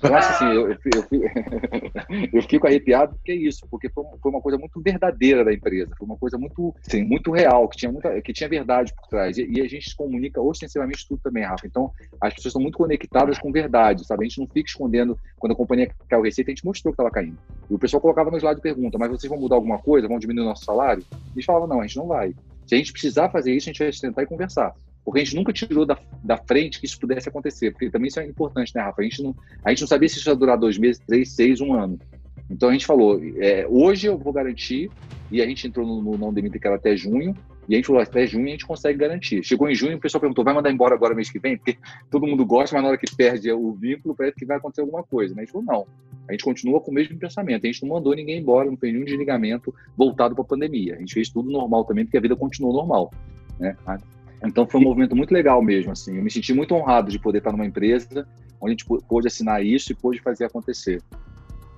[0.04, 1.06] Assim, eu, eu, eu,
[2.34, 5.94] eu fico arrepiado porque é isso, porque foi, foi, uma coisa muito verdadeira da empresa,
[5.96, 7.04] foi uma coisa muito, Sim.
[7.04, 9.38] muito real, que tinha, muita, que tinha verdade por trás.
[9.38, 11.68] E, e, a gente comunica ostensivamente tudo também, Rafa.
[11.68, 14.26] Então, as pessoas estão muito conectadas com verdade, sabe?
[14.26, 15.18] A gente não fica escondendo.
[15.38, 17.38] Quando a companhia caiu receita, a gente mostrou que estava caindo.
[17.70, 20.08] E o pessoal colocava no slide e pergunta, mas vocês vão mudar alguma coisa?
[20.08, 21.04] Vão diminuir o nosso salário?
[21.12, 22.34] E eles falavam, não, a gente não vai.
[22.66, 24.74] Se a gente precisar fazer isso, a gente vai sentar e conversar.
[25.04, 28.20] Porque a gente nunca tirou da, da frente que isso pudesse acontecer, porque também isso
[28.20, 29.02] é importante, né, Rafa?
[29.02, 31.60] A gente não, a gente não sabia se isso ia durar dois meses, três, seis,
[31.60, 32.00] um ano.
[32.50, 34.92] Então a gente falou, é, hoje eu vou garantir,
[35.32, 37.36] e a gente entrou no, no não demite que era até junho,
[37.72, 39.42] e a gente falou, até junho a gente consegue garantir.
[39.46, 41.56] Chegou em junho, o pessoal perguntou, vai mandar embora agora mês que vem?
[41.56, 41.78] Porque
[42.10, 45.04] todo mundo gosta, mas na hora que perde o vínculo, parece que vai acontecer alguma
[45.04, 45.34] coisa.
[45.34, 45.44] Né?
[45.44, 45.88] A gente falou, não.
[46.28, 47.64] A gente continua com o mesmo pensamento.
[47.64, 50.96] A gente não mandou ninguém embora, não fez nenhum desligamento voltado para a pandemia.
[50.96, 53.10] A gente fez tudo normal também, porque a vida continuou normal.
[53.58, 53.74] Né?
[54.44, 55.94] Então foi um movimento muito legal mesmo.
[55.94, 56.18] Assim.
[56.18, 58.28] Eu me senti muito honrado de poder estar numa empresa
[58.60, 61.02] onde a gente pôde assinar isso e pôde fazer acontecer.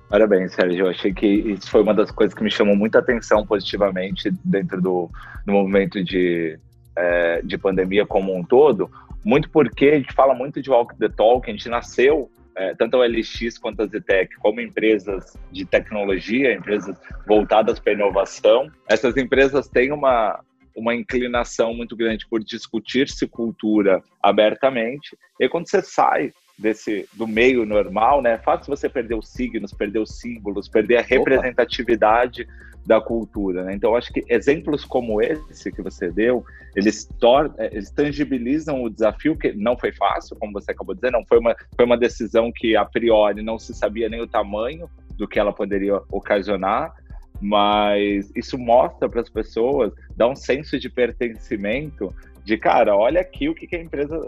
[0.08, 0.86] Parabéns, Sérgio.
[0.86, 4.80] Eu achei que isso foi uma das coisas que me chamou muita atenção positivamente dentro
[4.80, 5.10] do,
[5.46, 6.58] do movimento de,
[6.96, 8.90] é, de pandemia como um todo,
[9.24, 13.00] muito porque a gente fala muito de walk the talk, a gente nasceu, é, tanto
[13.00, 16.96] a LX quanto a Zetec, como empresas de tecnologia, empresas
[17.26, 18.70] voltadas para inovação.
[18.88, 20.38] Essas empresas têm uma,
[20.76, 27.66] uma inclinação muito grande por discutir-se cultura abertamente, e quando você sai desse do meio
[27.66, 28.32] normal, né?
[28.32, 32.52] É fácil você perder os signos, perder os símbolos, perder a representatividade Opa.
[32.86, 33.74] da cultura, né?
[33.74, 36.44] Então acho que exemplos como esse que você deu,
[36.76, 41.00] eles tornam, é, eles tangibilizam o desafio que não foi fácil, como você acabou de
[41.00, 44.28] dizer, não foi uma foi uma decisão que a priori não se sabia nem o
[44.28, 46.94] tamanho do que ela poderia ocasionar,
[47.40, 52.14] mas isso mostra para as pessoas, dá um senso de pertencimento
[52.44, 54.20] de cara, olha aqui o que, que a empresa,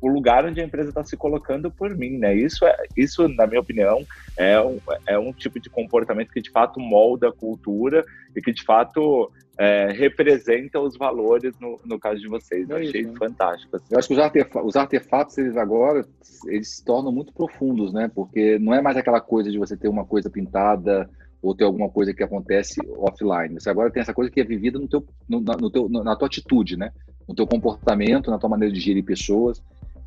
[0.00, 2.34] o lugar onde a empresa está se colocando por mim, né?
[2.34, 4.04] Isso é, isso na minha opinião
[4.36, 8.04] é um, é um tipo de comportamento que de fato molda a cultura
[8.34, 12.68] e que de fato é, representa os valores no, no caso de vocês.
[12.68, 13.76] Eu achei isso, fantástico.
[13.76, 13.86] Assim.
[13.92, 16.04] Eu acho que os, artefatos, os artefatos eles agora
[16.46, 18.10] eles se tornam muito profundos, né?
[18.12, 21.08] Porque não é mais aquela coisa de você ter uma coisa pintada
[21.40, 23.54] ou ter alguma coisa que acontece offline.
[23.54, 26.26] Você agora tem essa coisa que é vivida no teu, no, no teu, na tua
[26.26, 26.92] atitude, né?
[27.28, 29.62] No teu comportamento, na tua maneira de gerir pessoas.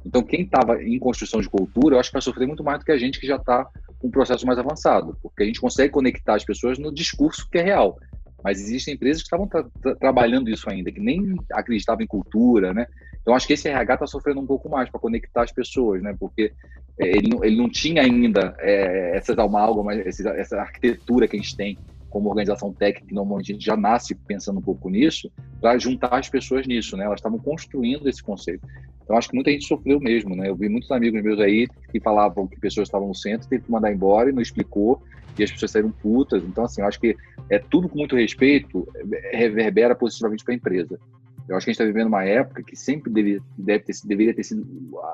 [0.05, 2.85] Então, quem estava em construção de cultura, eu acho que vai sofrer muito mais do
[2.85, 3.65] que a gente que já está
[3.97, 7.57] com um processo mais avançado, porque a gente consegue conectar as pessoas no discurso que
[7.57, 7.97] é real.
[8.43, 12.71] Mas existem empresas que estavam tra tra trabalhando isso ainda, que nem acreditavam em cultura,
[12.71, 12.85] né?
[13.19, 16.15] Então, acho que esse RH está sofrendo um pouco mais para conectar as pessoas, né?
[16.19, 16.53] Porque
[16.99, 21.57] é, ele, não, ele não tinha ainda é, essas amálgamas, essa arquitetura que a gente
[21.57, 21.75] tem
[22.15, 26.29] como organização técnica, normalmente a gente já nasce pensando um pouco nisso, para juntar as
[26.29, 27.03] pessoas nisso, né?
[27.03, 28.65] Elas estavam construindo esse conceito.
[29.03, 30.47] Então, acho que muita gente sofreu mesmo, né?
[30.47, 33.71] Eu vi muitos amigos meus aí que falavam que pessoas estavam no centro, teve que
[33.71, 35.03] mandar embora e não explicou,
[35.37, 36.41] e as pessoas saíram putas.
[36.41, 37.17] Então, assim, acho que
[37.49, 38.87] é tudo com muito respeito,
[39.33, 40.97] reverbera positivamente para a empresa.
[41.49, 44.33] Eu acho que a gente está vivendo uma época que sempre deve, deve ter, deveria
[44.33, 44.65] ter sido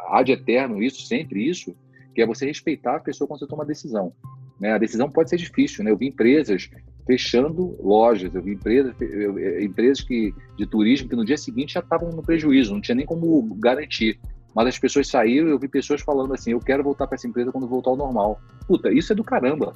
[0.10, 1.76] ad eterno isso, sempre isso,
[2.14, 4.14] que é você respeitar a pessoa quando você toma a decisão.
[4.62, 4.74] Né?
[4.74, 5.89] A decisão pode ser difícil, né?
[5.89, 6.70] Eu vi empresas
[7.06, 11.80] fechando lojas, eu vi empresas, eu, empresas que, de turismo que no dia seguinte já
[11.80, 14.20] estavam no prejuízo, não tinha nem como garantir.
[14.56, 17.52] Mas as pessoas saíram eu vi pessoas falando assim: eu quero voltar para essa empresa
[17.52, 18.39] quando voltar ao normal.
[18.68, 19.74] Puta, isso é do caramba.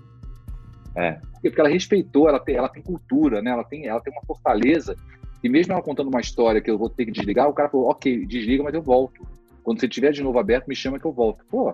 [0.95, 1.19] É.
[1.41, 3.51] Porque ela respeitou, ela tem, ela tem cultura, né?
[3.51, 4.95] ela, tem, ela tem uma fortaleza.
[5.43, 7.89] E mesmo ela contando uma história que eu vou ter que desligar, o cara falou:
[7.89, 9.25] ok, desliga, mas eu volto.
[9.63, 11.43] Quando você estiver de novo aberto, me chama que eu volto.
[11.49, 11.73] Pô,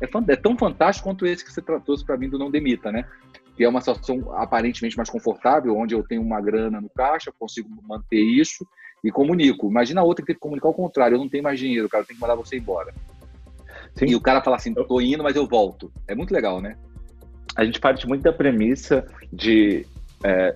[0.00, 3.04] é, é tão fantástico quanto esse que você trouxe para mim do Não Demita, né?
[3.58, 7.68] Que é uma situação aparentemente mais confortável, onde eu tenho uma grana no caixa, consigo
[7.82, 8.64] manter isso
[9.02, 9.68] e comunico.
[9.68, 12.04] Imagina a outra que tem que comunicar ao contrário, eu não tenho mais dinheiro, cara,
[12.04, 12.94] tem que mandar você embora.
[13.96, 14.06] Sim.
[14.06, 15.90] E o cara fala assim, tô indo, mas eu volto.
[16.06, 16.76] É muito legal, né?
[17.56, 19.84] A gente parte muito da premissa de
[20.22, 20.54] é,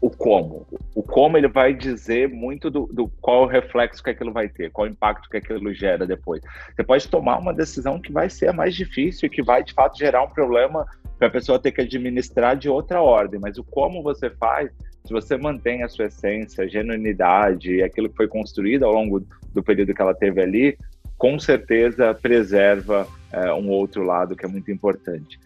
[0.00, 0.66] o como.
[0.96, 4.72] O como ele vai dizer muito do, do qual o reflexo que aquilo vai ter,
[4.72, 6.42] qual o impacto que aquilo gera depois.
[6.74, 9.72] Você pode tomar uma decisão que vai ser a mais difícil e que vai de
[9.72, 10.84] fato gerar um problema
[11.22, 14.72] para a pessoa ter que administrar de outra ordem, mas o como você faz,
[15.04, 19.62] se você mantém a sua essência, a genuinidade aquilo que foi construído ao longo do
[19.62, 20.76] período que ela teve ali,
[21.16, 25.38] com certeza preserva é, um outro lado que é muito importante.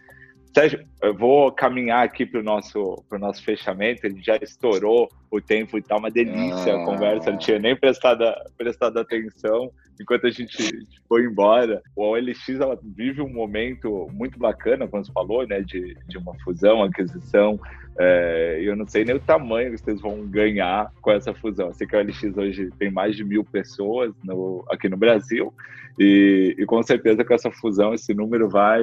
[0.53, 4.05] Sérgio, eu vou caminhar aqui para o nosso, nosso fechamento.
[4.05, 6.81] Ele já estourou o tempo e tá uma delícia ah.
[6.81, 7.31] a conversa.
[7.31, 8.23] Não tinha nem prestado,
[8.57, 11.81] prestado atenção enquanto a gente foi embora.
[11.95, 16.33] O OLX ela vive um momento muito bacana, como você falou, né, de, de uma
[16.43, 17.59] fusão, aquisição.
[17.99, 21.67] É, eu não sei nem o tamanho que vocês vão ganhar com essa fusão.
[21.67, 25.53] Eu sei que a OLX hoje tem mais de mil pessoas no, aqui no Brasil
[25.99, 28.81] e, e com certeza com essa fusão esse número vai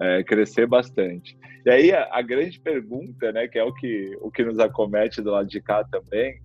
[0.00, 1.36] é, crescer bastante.
[1.64, 5.20] E aí a, a, grande pergunta, né, que é o que, o que nos acomete
[5.20, 6.40] do lado de cá também,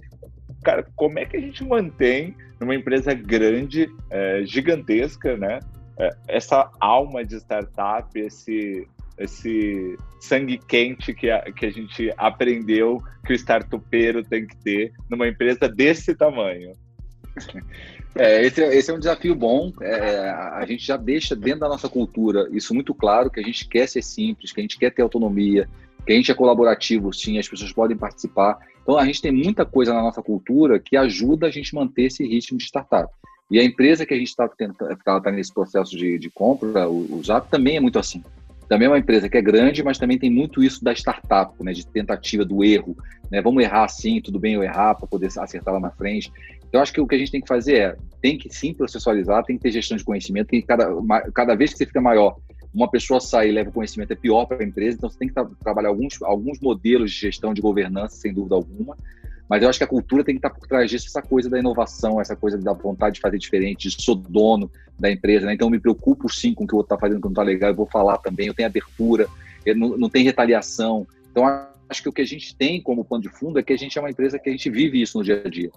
[0.64, 5.60] cara, como é que a gente mantém numa empresa grande, é, gigantesca, né,
[5.99, 8.88] é, essa alma de startup, esse
[9.18, 14.91] esse sangue quente que a, que a gente aprendeu que o startupeiro tem que ter
[15.10, 16.74] numa empresa desse tamanho.
[18.16, 19.72] É, esse, esse, é um desafio bom.
[19.82, 23.68] É, a gente já deixa dentro da nossa cultura isso muito claro, que a gente
[23.68, 25.68] quer ser simples, que a gente quer ter autonomia,
[26.05, 28.59] que a gente é colaborativo, sim, as pessoas podem participar.
[28.82, 32.26] Então, a gente tem muita coisa na nossa cultura que ajuda a gente manter esse
[32.26, 33.11] ritmo de startup.
[33.49, 37.18] E a empresa que a gente está tá, tá nesse processo de, de compra, o,
[37.18, 38.24] o Zap, também é muito assim.
[38.74, 41.74] Também é uma empresa que é grande, mas também tem muito isso da startup, né,
[41.74, 42.97] de tentativa do erro.
[43.30, 43.39] Né?
[43.39, 46.32] Vamos errar sim, tudo bem eu errar para poder acertar lá na frente.
[46.67, 49.43] Então, acho que o que a gente tem que fazer é, tem que sim processualizar,
[49.43, 50.88] tem que ter gestão de conhecimento, que cada,
[51.36, 52.36] cada vez que você fica maior,
[52.74, 55.28] uma pessoa sai e leva o conhecimento é pior para a empresa, então você tem
[55.28, 58.97] que tra trabalhar alguns, alguns modelos de gestão de governança, sem dúvida alguma,
[59.54, 61.60] mas eu acho que a cultura tem que estar por trás disso, essa coisa da
[61.60, 65.54] inovação, essa coisa da vontade de fazer diferente, de sou dono da empresa, né?
[65.54, 67.43] então eu me preocupo sim com o que o outro está fazendo que não está
[67.43, 69.28] legal, eu vou falar também, eu tenho abertura,
[69.64, 71.45] eu não, não tem retaliação, então
[71.88, 73.95] acho que o que a gente tem como pano de fundo é que a gente
[73.95, 75.70] é uma empresa que a gente vive isso no dia a dia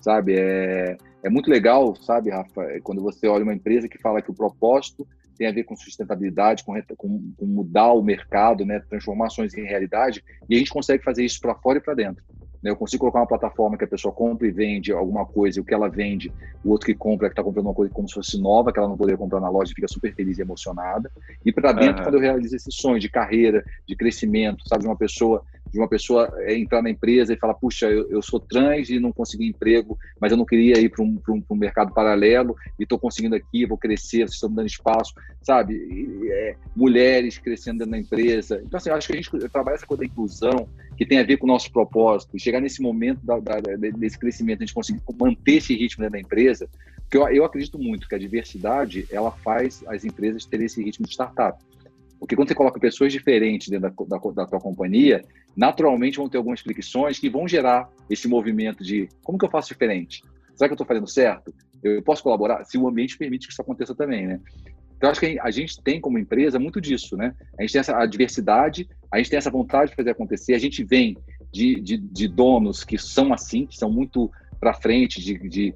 [0.00, 0.36] sabe?
[0.38, 4.30] É, é muito legal, sabe, Rafa, é quando você olha uma empresa que fala que
[4.30, 5.06] o propósito
[5.36, 10.24] tem a ver com sustentabilidade, com, com, com mudar o mercado, né, transformações em realidade,
[10.48, 12.24] e a gente consegue fazer isso para fora e para dentro.
[12.62, 12.70] Né?
[12.70, 15.64] Eu consigo colocar uma plataforma que a pessoa compra e vende alguma coisa, e o
[15.64, 16.32] que ela vende,
[16.64, 18.88] o outro que compra, que está comprando uma coisa como se fosse nova, que ela
[18.88, 21.10] não poderia comprar na loja, fica super feliz e emocionada.
[21.44, 22.02] E para dentro, uhum.
[22.04, 25.88] quando eu realizo esse sonho de carreira, de crescimento, sabe, de uma pessoa de uma
[25.88, 29.46] pessoa é, entrar na empresa e falar, puxa, eu, eu sou trans e não consegui
[29.46, 33.34] emprego, mas eu não queria ir para um, um, um, mercado paralelo e estou conseguindo
[33.34, 35.74] aqui, vou crescer, vocês estão me dando espaço, sabe?
[35.74, 38.62] E, é, mulheres crescendo dentro da empresa.
[38.64, 41.24] Então, assim, eu acho que a gente trabalha essa coisa da inclusão, que tem a
[41.24, 45.00] ver com o nosso propósito, chegar nesse momento da, da, desse crescimento, a gente conseguir
[45.18, 46.68] manter esse ritmo dentro da empresa,
[47.02, 51.06] porque eu, eu acredito muito que a diversidade, ela faz as empresas terem esse ritmo
[51.06, 51.58] de startup.
[52.18, 55.22] Porque quando você coloca pessoas diferentes dentro da, da, da tua companhia,
[55.56, 59.68] naturalmente vão ter algumas fricções que vão gerar esse movimento de como que eu faço
[59.68, 60.22] diferente?
[60.54, 61.54] Será que eu estou fazendo certo?
[61.82, 62.64] Eu posso colaborar?
[62.64, 64.40] Se o ambiente permite que isso aconteça também, né?
[64.96, 67.32] Então, acho que a gente tem como empresa muito disso, né?
[67.56, 70.82] A gente tem essa diversidade, a gente tem essa vontade de fazer acontecer, a gente
[70.82, 71.16] vem
[71.52, 75.74] de, de, de donos que são assim, que são muito para frente, de, de,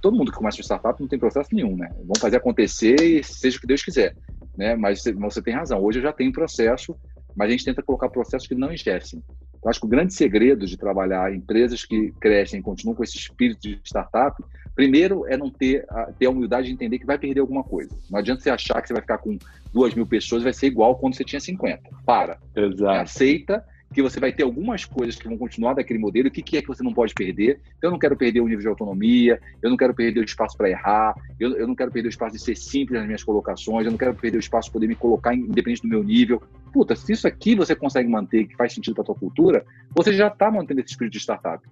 [0.00, 1.88] todo mundo que começa uma startup não tem processo nenhum, né?
[1.98, 4.16] Vamos fazer acontecer e seja o que Deus quiser,
[4.56, 4.74] né?
[4.76, 5.82] Mas você, tem razão.
[5.82, 6.96] Hoje eu já tenho processo,
[7.34, 9.22] mas a gente tenta colocar processos que não engessem.
[9.62, 13.16] Eu acho que o grande segredo de trabalhar empresas que crescem e continuam com esse
[13.16, 14.42] espírito de startup
[14.74, 17.90] Primeiro é não ter a, ter a humildade de entender que vai perder alguma coisa.
[18.10, 19.38] Não adianta você achar que você vai ficar com
[19.72, 21.82] duas mil pessoas vai ser igual quando você tinha 50.
[22.04, 22.38] Para.
[22.56, 23.00] Exato.
[23.00, 23.64] Aceita
[23.94, 26.28] que você vai ter algumas coisas que vão continuar daquele modelo.
[26.28, 27.60] O que, que é que você não pode perder?
[27.78, 30.56] Então, eu não quero perder o nível de autonomia, eu não quero perder o espaço
[30.56, 33.86] para errar, eu, eu não quero perder o espaço de ser simples nas minhas colocações,
[33.86, 36.42] eu não quero perder o espaço de poder me colocar independente do meu nível.
[36.72, 39.64] Puta, se isso aqui você consegue manter, que faz sentido para a tua cultura,
[39.94, 41.64] você já está mantendo esse espírito de startup.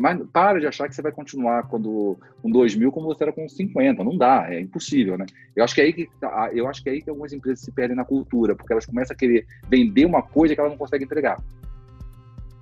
[0.00, 3.32] Mas para de achar que você vai continuar quando com 2 mil como você era
[3.32, 4.02] com 50.
[4.02, 5.26] Não dá, é impossível, né?
[5.54, 6.08] Eu acho que é aí que
[6.52, 9.14] eu acho que é aí que algumas empresas se perdem na cultura, porque elas começam
[9.14, 11.42] a querer vender uma coisa que ela não consegue entregar.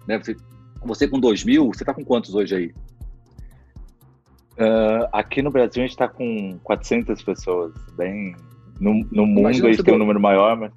[0.07, 0.19] Né?
[0.19, 0.37] Você,
[0.83, 2.75] você com 2 mil, você está com quantos hoje aí?
[4.55, 8.37] Uh, aqui no Brasil a gente está com 400 pessoas, bem
[8.81, 10.73] no, no mundo a gente tem um número maior, mas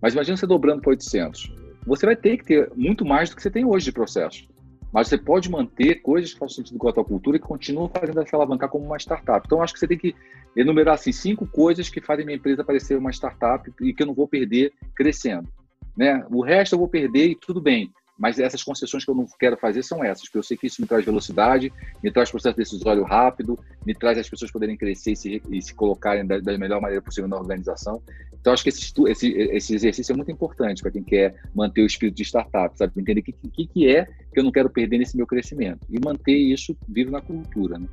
[0.00, 1.52] mas imagina você dobrando para 800.
[1.86, 4.48] Você vai ter que ter muito mais do que você tem hoje de processo.
[4.92, 7.88] Mas você pode manter coisas que fazem sentido com a tua cultura e que continuam
[7.88, 9.46] fazendo essa alavancar como uma startup.
[9.46, 10.14] Então, acho que você tem que
[10.56, 14.14] enumerar assim, cinco coisas que fazem minha empresa parecer uma startup e que eu não
[14.14, 15.48] vou perder crescendo.
[15.96, 16.24] Né?
[16.30, 17.92] O resto eu vou perder e tudo bem.
[18.20, 20.82] Mas essas concessões que eu não quero fazer são essas, porque eu sei que isso
[20.82, 21.72] me traz velocidade,
[22.04, 25.74] me traz processo decisório rápido, me traz as pessoas poderem crescer e se, e se
[25.74, 28.02] colocarem da, da, melhor maneira possível na organização.
[28.38, 31.86] Então, acho que esse, esse, esse exercício é muito importante para quem quer manter o
[31.86, 32.92] espírito de startup, sabe?
[32.94, 35.98] Entender o que, que, que é que eu não quero perder nesse meu crescimento e
[35.98, 37.78] manter isso vivo na cultura.
[37.78, 37.86] Né?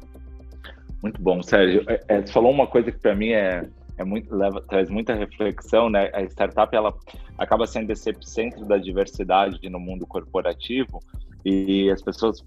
[1.02, 1.86] Muito bom, Sérgio.
[1.88, 3.66] É, é, você falou uma coisa que para mim é
[3.98, 6.10] é muito leva, traz muita reflexão, né?
[6.14, 6.94] A startup ela
[7.38, 11.00] acaba sendo esse epicentro da diversidade no mundo corporativo
[11.44, 12.44] e as pessoas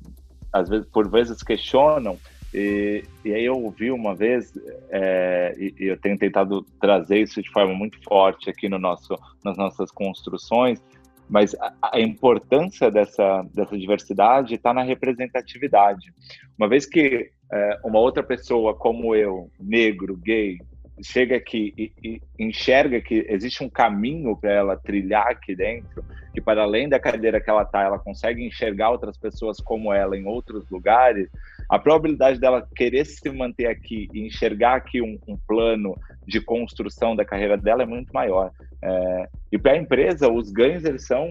[0.53, 2.18] às vezes por vezes questionam
[2.53, 4.53] e, e aí eu ouvi uma vez
[4.90, 9.16] é, e, e, eu tenho tentado trazer isso de forma muito forte aqui no nosso
[9.44, 10.82] nas nossas construções
[11.30, 16.12] mas a, a importância dessa, dessa diversidade está na representatividade.
[16.59, 20.59] Uma vez que é, uma outra pessoa como eu, negro, gay,
[21.03, 26.40] chega aqui e, e enxerga que existe um caminho para ela trilhar aqui dentro, que
[26.40, 30.26] para além da cadeira que ela está, ela consegue enxergar outras pessoas como ela em
[30.26, 31.28] outros lugares,
[31.68, 35.96] a probabilidade dela querer se manter aqui e enxergar aqui um, um plano
[36.26, 38.51] de construção da carreira dela é muito maior.
[38.82, 41.30] É, e para a empresa, os ganhos eles são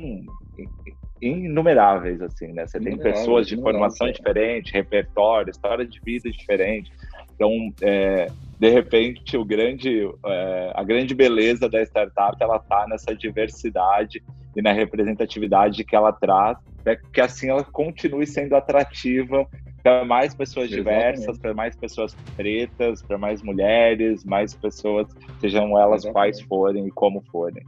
[1.22, 2.66] inumeráveis, assim, né?
[2.66, 4.12] Você tem pessoas de formação é.
[4.12, 6.92] diferente, repertório, história de vida diferente.
[7.40, 8.28] Então, é,
[8.60, 14.22] de repente, o grande, é, a grande beleza da startup ela está nessa diversidade
[14.54, 19.48] e na representatividade que ela traz, é que assim ela continue sendo atrativa
[19.82, 25.08] para mais pessoas diversas, para mais pessoas pretas, para mais mulheres, mais pessoas,
[25.40, 26.12] sejam elas Exatamente.
[26.12, 27.64] quais forem e como forem.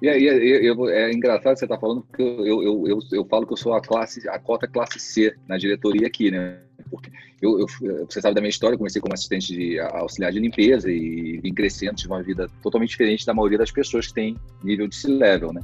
[0.00, 3.46] E aí é, é engraçado você estar tá falando, porque eu, eu, eu, eu, falo
[3.46, 6.58] que eu sou a classe, a cota classe C na diretoria aqui, né?
[6.92, 7.66] Porque eu, eu,
[8.06, 11.96] você sabe da minha história, comecei como assistente de auxiliar de limpeza e vim crescendo,
[11.96, 15.62] tive uma vida totalmente diferente da maioria das pessoas que tem nível de C-level, né?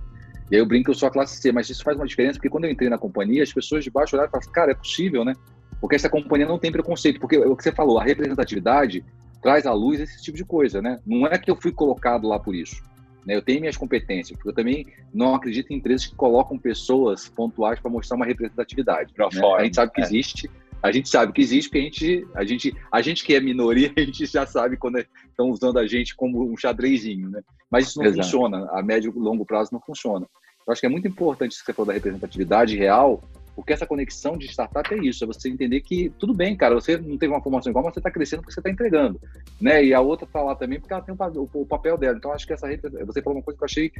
[0.50, 2.34] E aí eu brinco que eu sou a classe C, mas isso faz uma diferença,
[2.38, 4.74] porque quando eu entrei na companhia, as pessoas de baixo olharam e falaram, cara, é
[4.74, 5.34] possível, né?
[5.80, 9.04] Porque essa companhia não tem preconceito, porque o que você falou, a representatividade
[9.42, 10.98] traz à luz esse tipo de coisa, né?
[11.06, 12.82] Não é que eu fui colocado lá por isso.
[13.28, 13.36] Né?
[13.36, 17.78] Eu tenho minhas competências, porque eu também não acredito em empresas que colocam pessoas pontuais
[17.78, 19.12] para mostrar uma representatividade.
[19.16, 19.26] Né?
[19.58, 20.04] A gente sabe que é.
[20.04, 20.50] existe,
[20.82, 23.92] a gente sabe que existe, porque a gente, a gente, a gente que é minoria,
[23.96, 27.42] a gente já sabe quando estão usando a gente como um xadrezinho, né?
[27.70, 28.22] Mas isso não Exato.
[28.22, 30.26] funciona, a médio e longo prazo não funciona.
[30.66, 33.22] Eu acho que é muito importante isso que você falou da representatividade real,
[33.58, 36.96] porque essa conexão de startup é isso, é você entender que tudo bem, cara, você
[36.96, 39.20] não teve uma formação igual, mas você está crescendo porque você está entregando,
[39.60, 39.84] né?
[39.84, 42.16] E a outra está lá também porque ela tem o, papel dela.
[42.16, 42.68] Então, acho que essa
[43.04, 43.92] você falou uma coisa que eu achei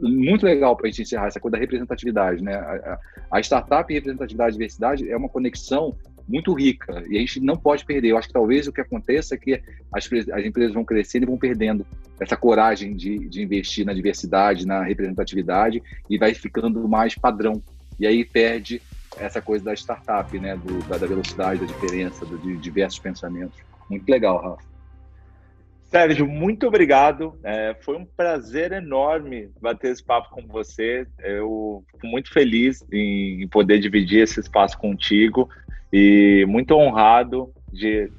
[0.00, 2.54] muito legal para a gente encerrar essa coisa da representatividade, né?
[2.54, 2.98] A,
[3.32, 5.96] a, startup e representatividade e diversidade é uma conexão
[6.28, 8.10] muito rica e a gente não pode perder.
[8.10, 9.60] Eu acho que talvez o que aconteça é que
[9.92, 11.86] as, as empresas vão crescendo e vão perdendo
[12.20, 17.62] essa coragem de, de investir na diversidade, na representatividade e vai ficando mais padrão.
[17.98, 18.80] E aí perde
[19.16, 20.56] essa coisa da startup, né?
[20.56, 23.58] Do, da, da velocidade, da diferença, do, de diversos pensamentos.
[23.90, 24.77] Muito legal, Rafa.
[25.88, 27.38] Sérgio, muito obrigado.
[27.42, 31.06] É, foi um prazer enorme bater esse papo com você.
[31.18, 35.48] Eu fico muito feliz em poder dividir esse espaço contigo
[35.90, 38.10] e muito honrado de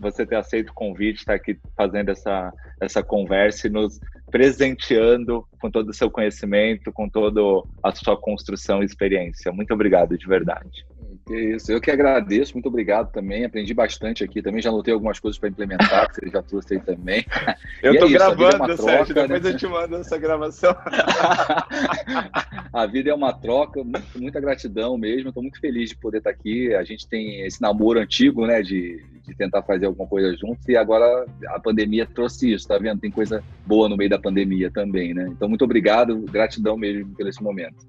[0.00, 5.70] você ter aceito o convite, estar aqui fazendo essa, essa conversa e nos presenteando com
[5.70, 7.40] todo o seu conhecimento, com toda
[7.84, 9.52] a sua construção e experiência.
[9.52, 10.84] Muito obrigado, de verdade.
[11.24, 13.44] Que isso, eu que agradeço, muito obrigado também.
[13.44, 16.80] Aprendi bastante aqui também, já anotei algumas coisas para implementar, que você já trouxe aí
[16.80, 17.24] também.
[17.80, 19.50] Eu estou é gravando, é Sérgio, troca, depois né?
[19.50, 20.74] eu te mando essa gravação.
[22.72, 23.82] a vida é uma troca,
[24.14, 25.28] muita gratidão mesmo.
[25.28, 26.72] Estou muito feliz de poder estar aqui.
[26.74, 30.76] A gente tem esse namoro antigo, né, de, de tentar fazer alguma coisa juntos, e
[30.76, 33.00] agora a pandemia trouxe isso, tá vendo?
[33.00, 35.28] Tem coisa boa no meio da pandemia também, né?
[35.28, 37.86] Então, muito obrigado, gratidão mesmo por esse momento.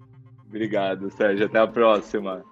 [0.47, 1.45] Obrigado, Sérgio.
[1.45, 2.43] Até a próxima.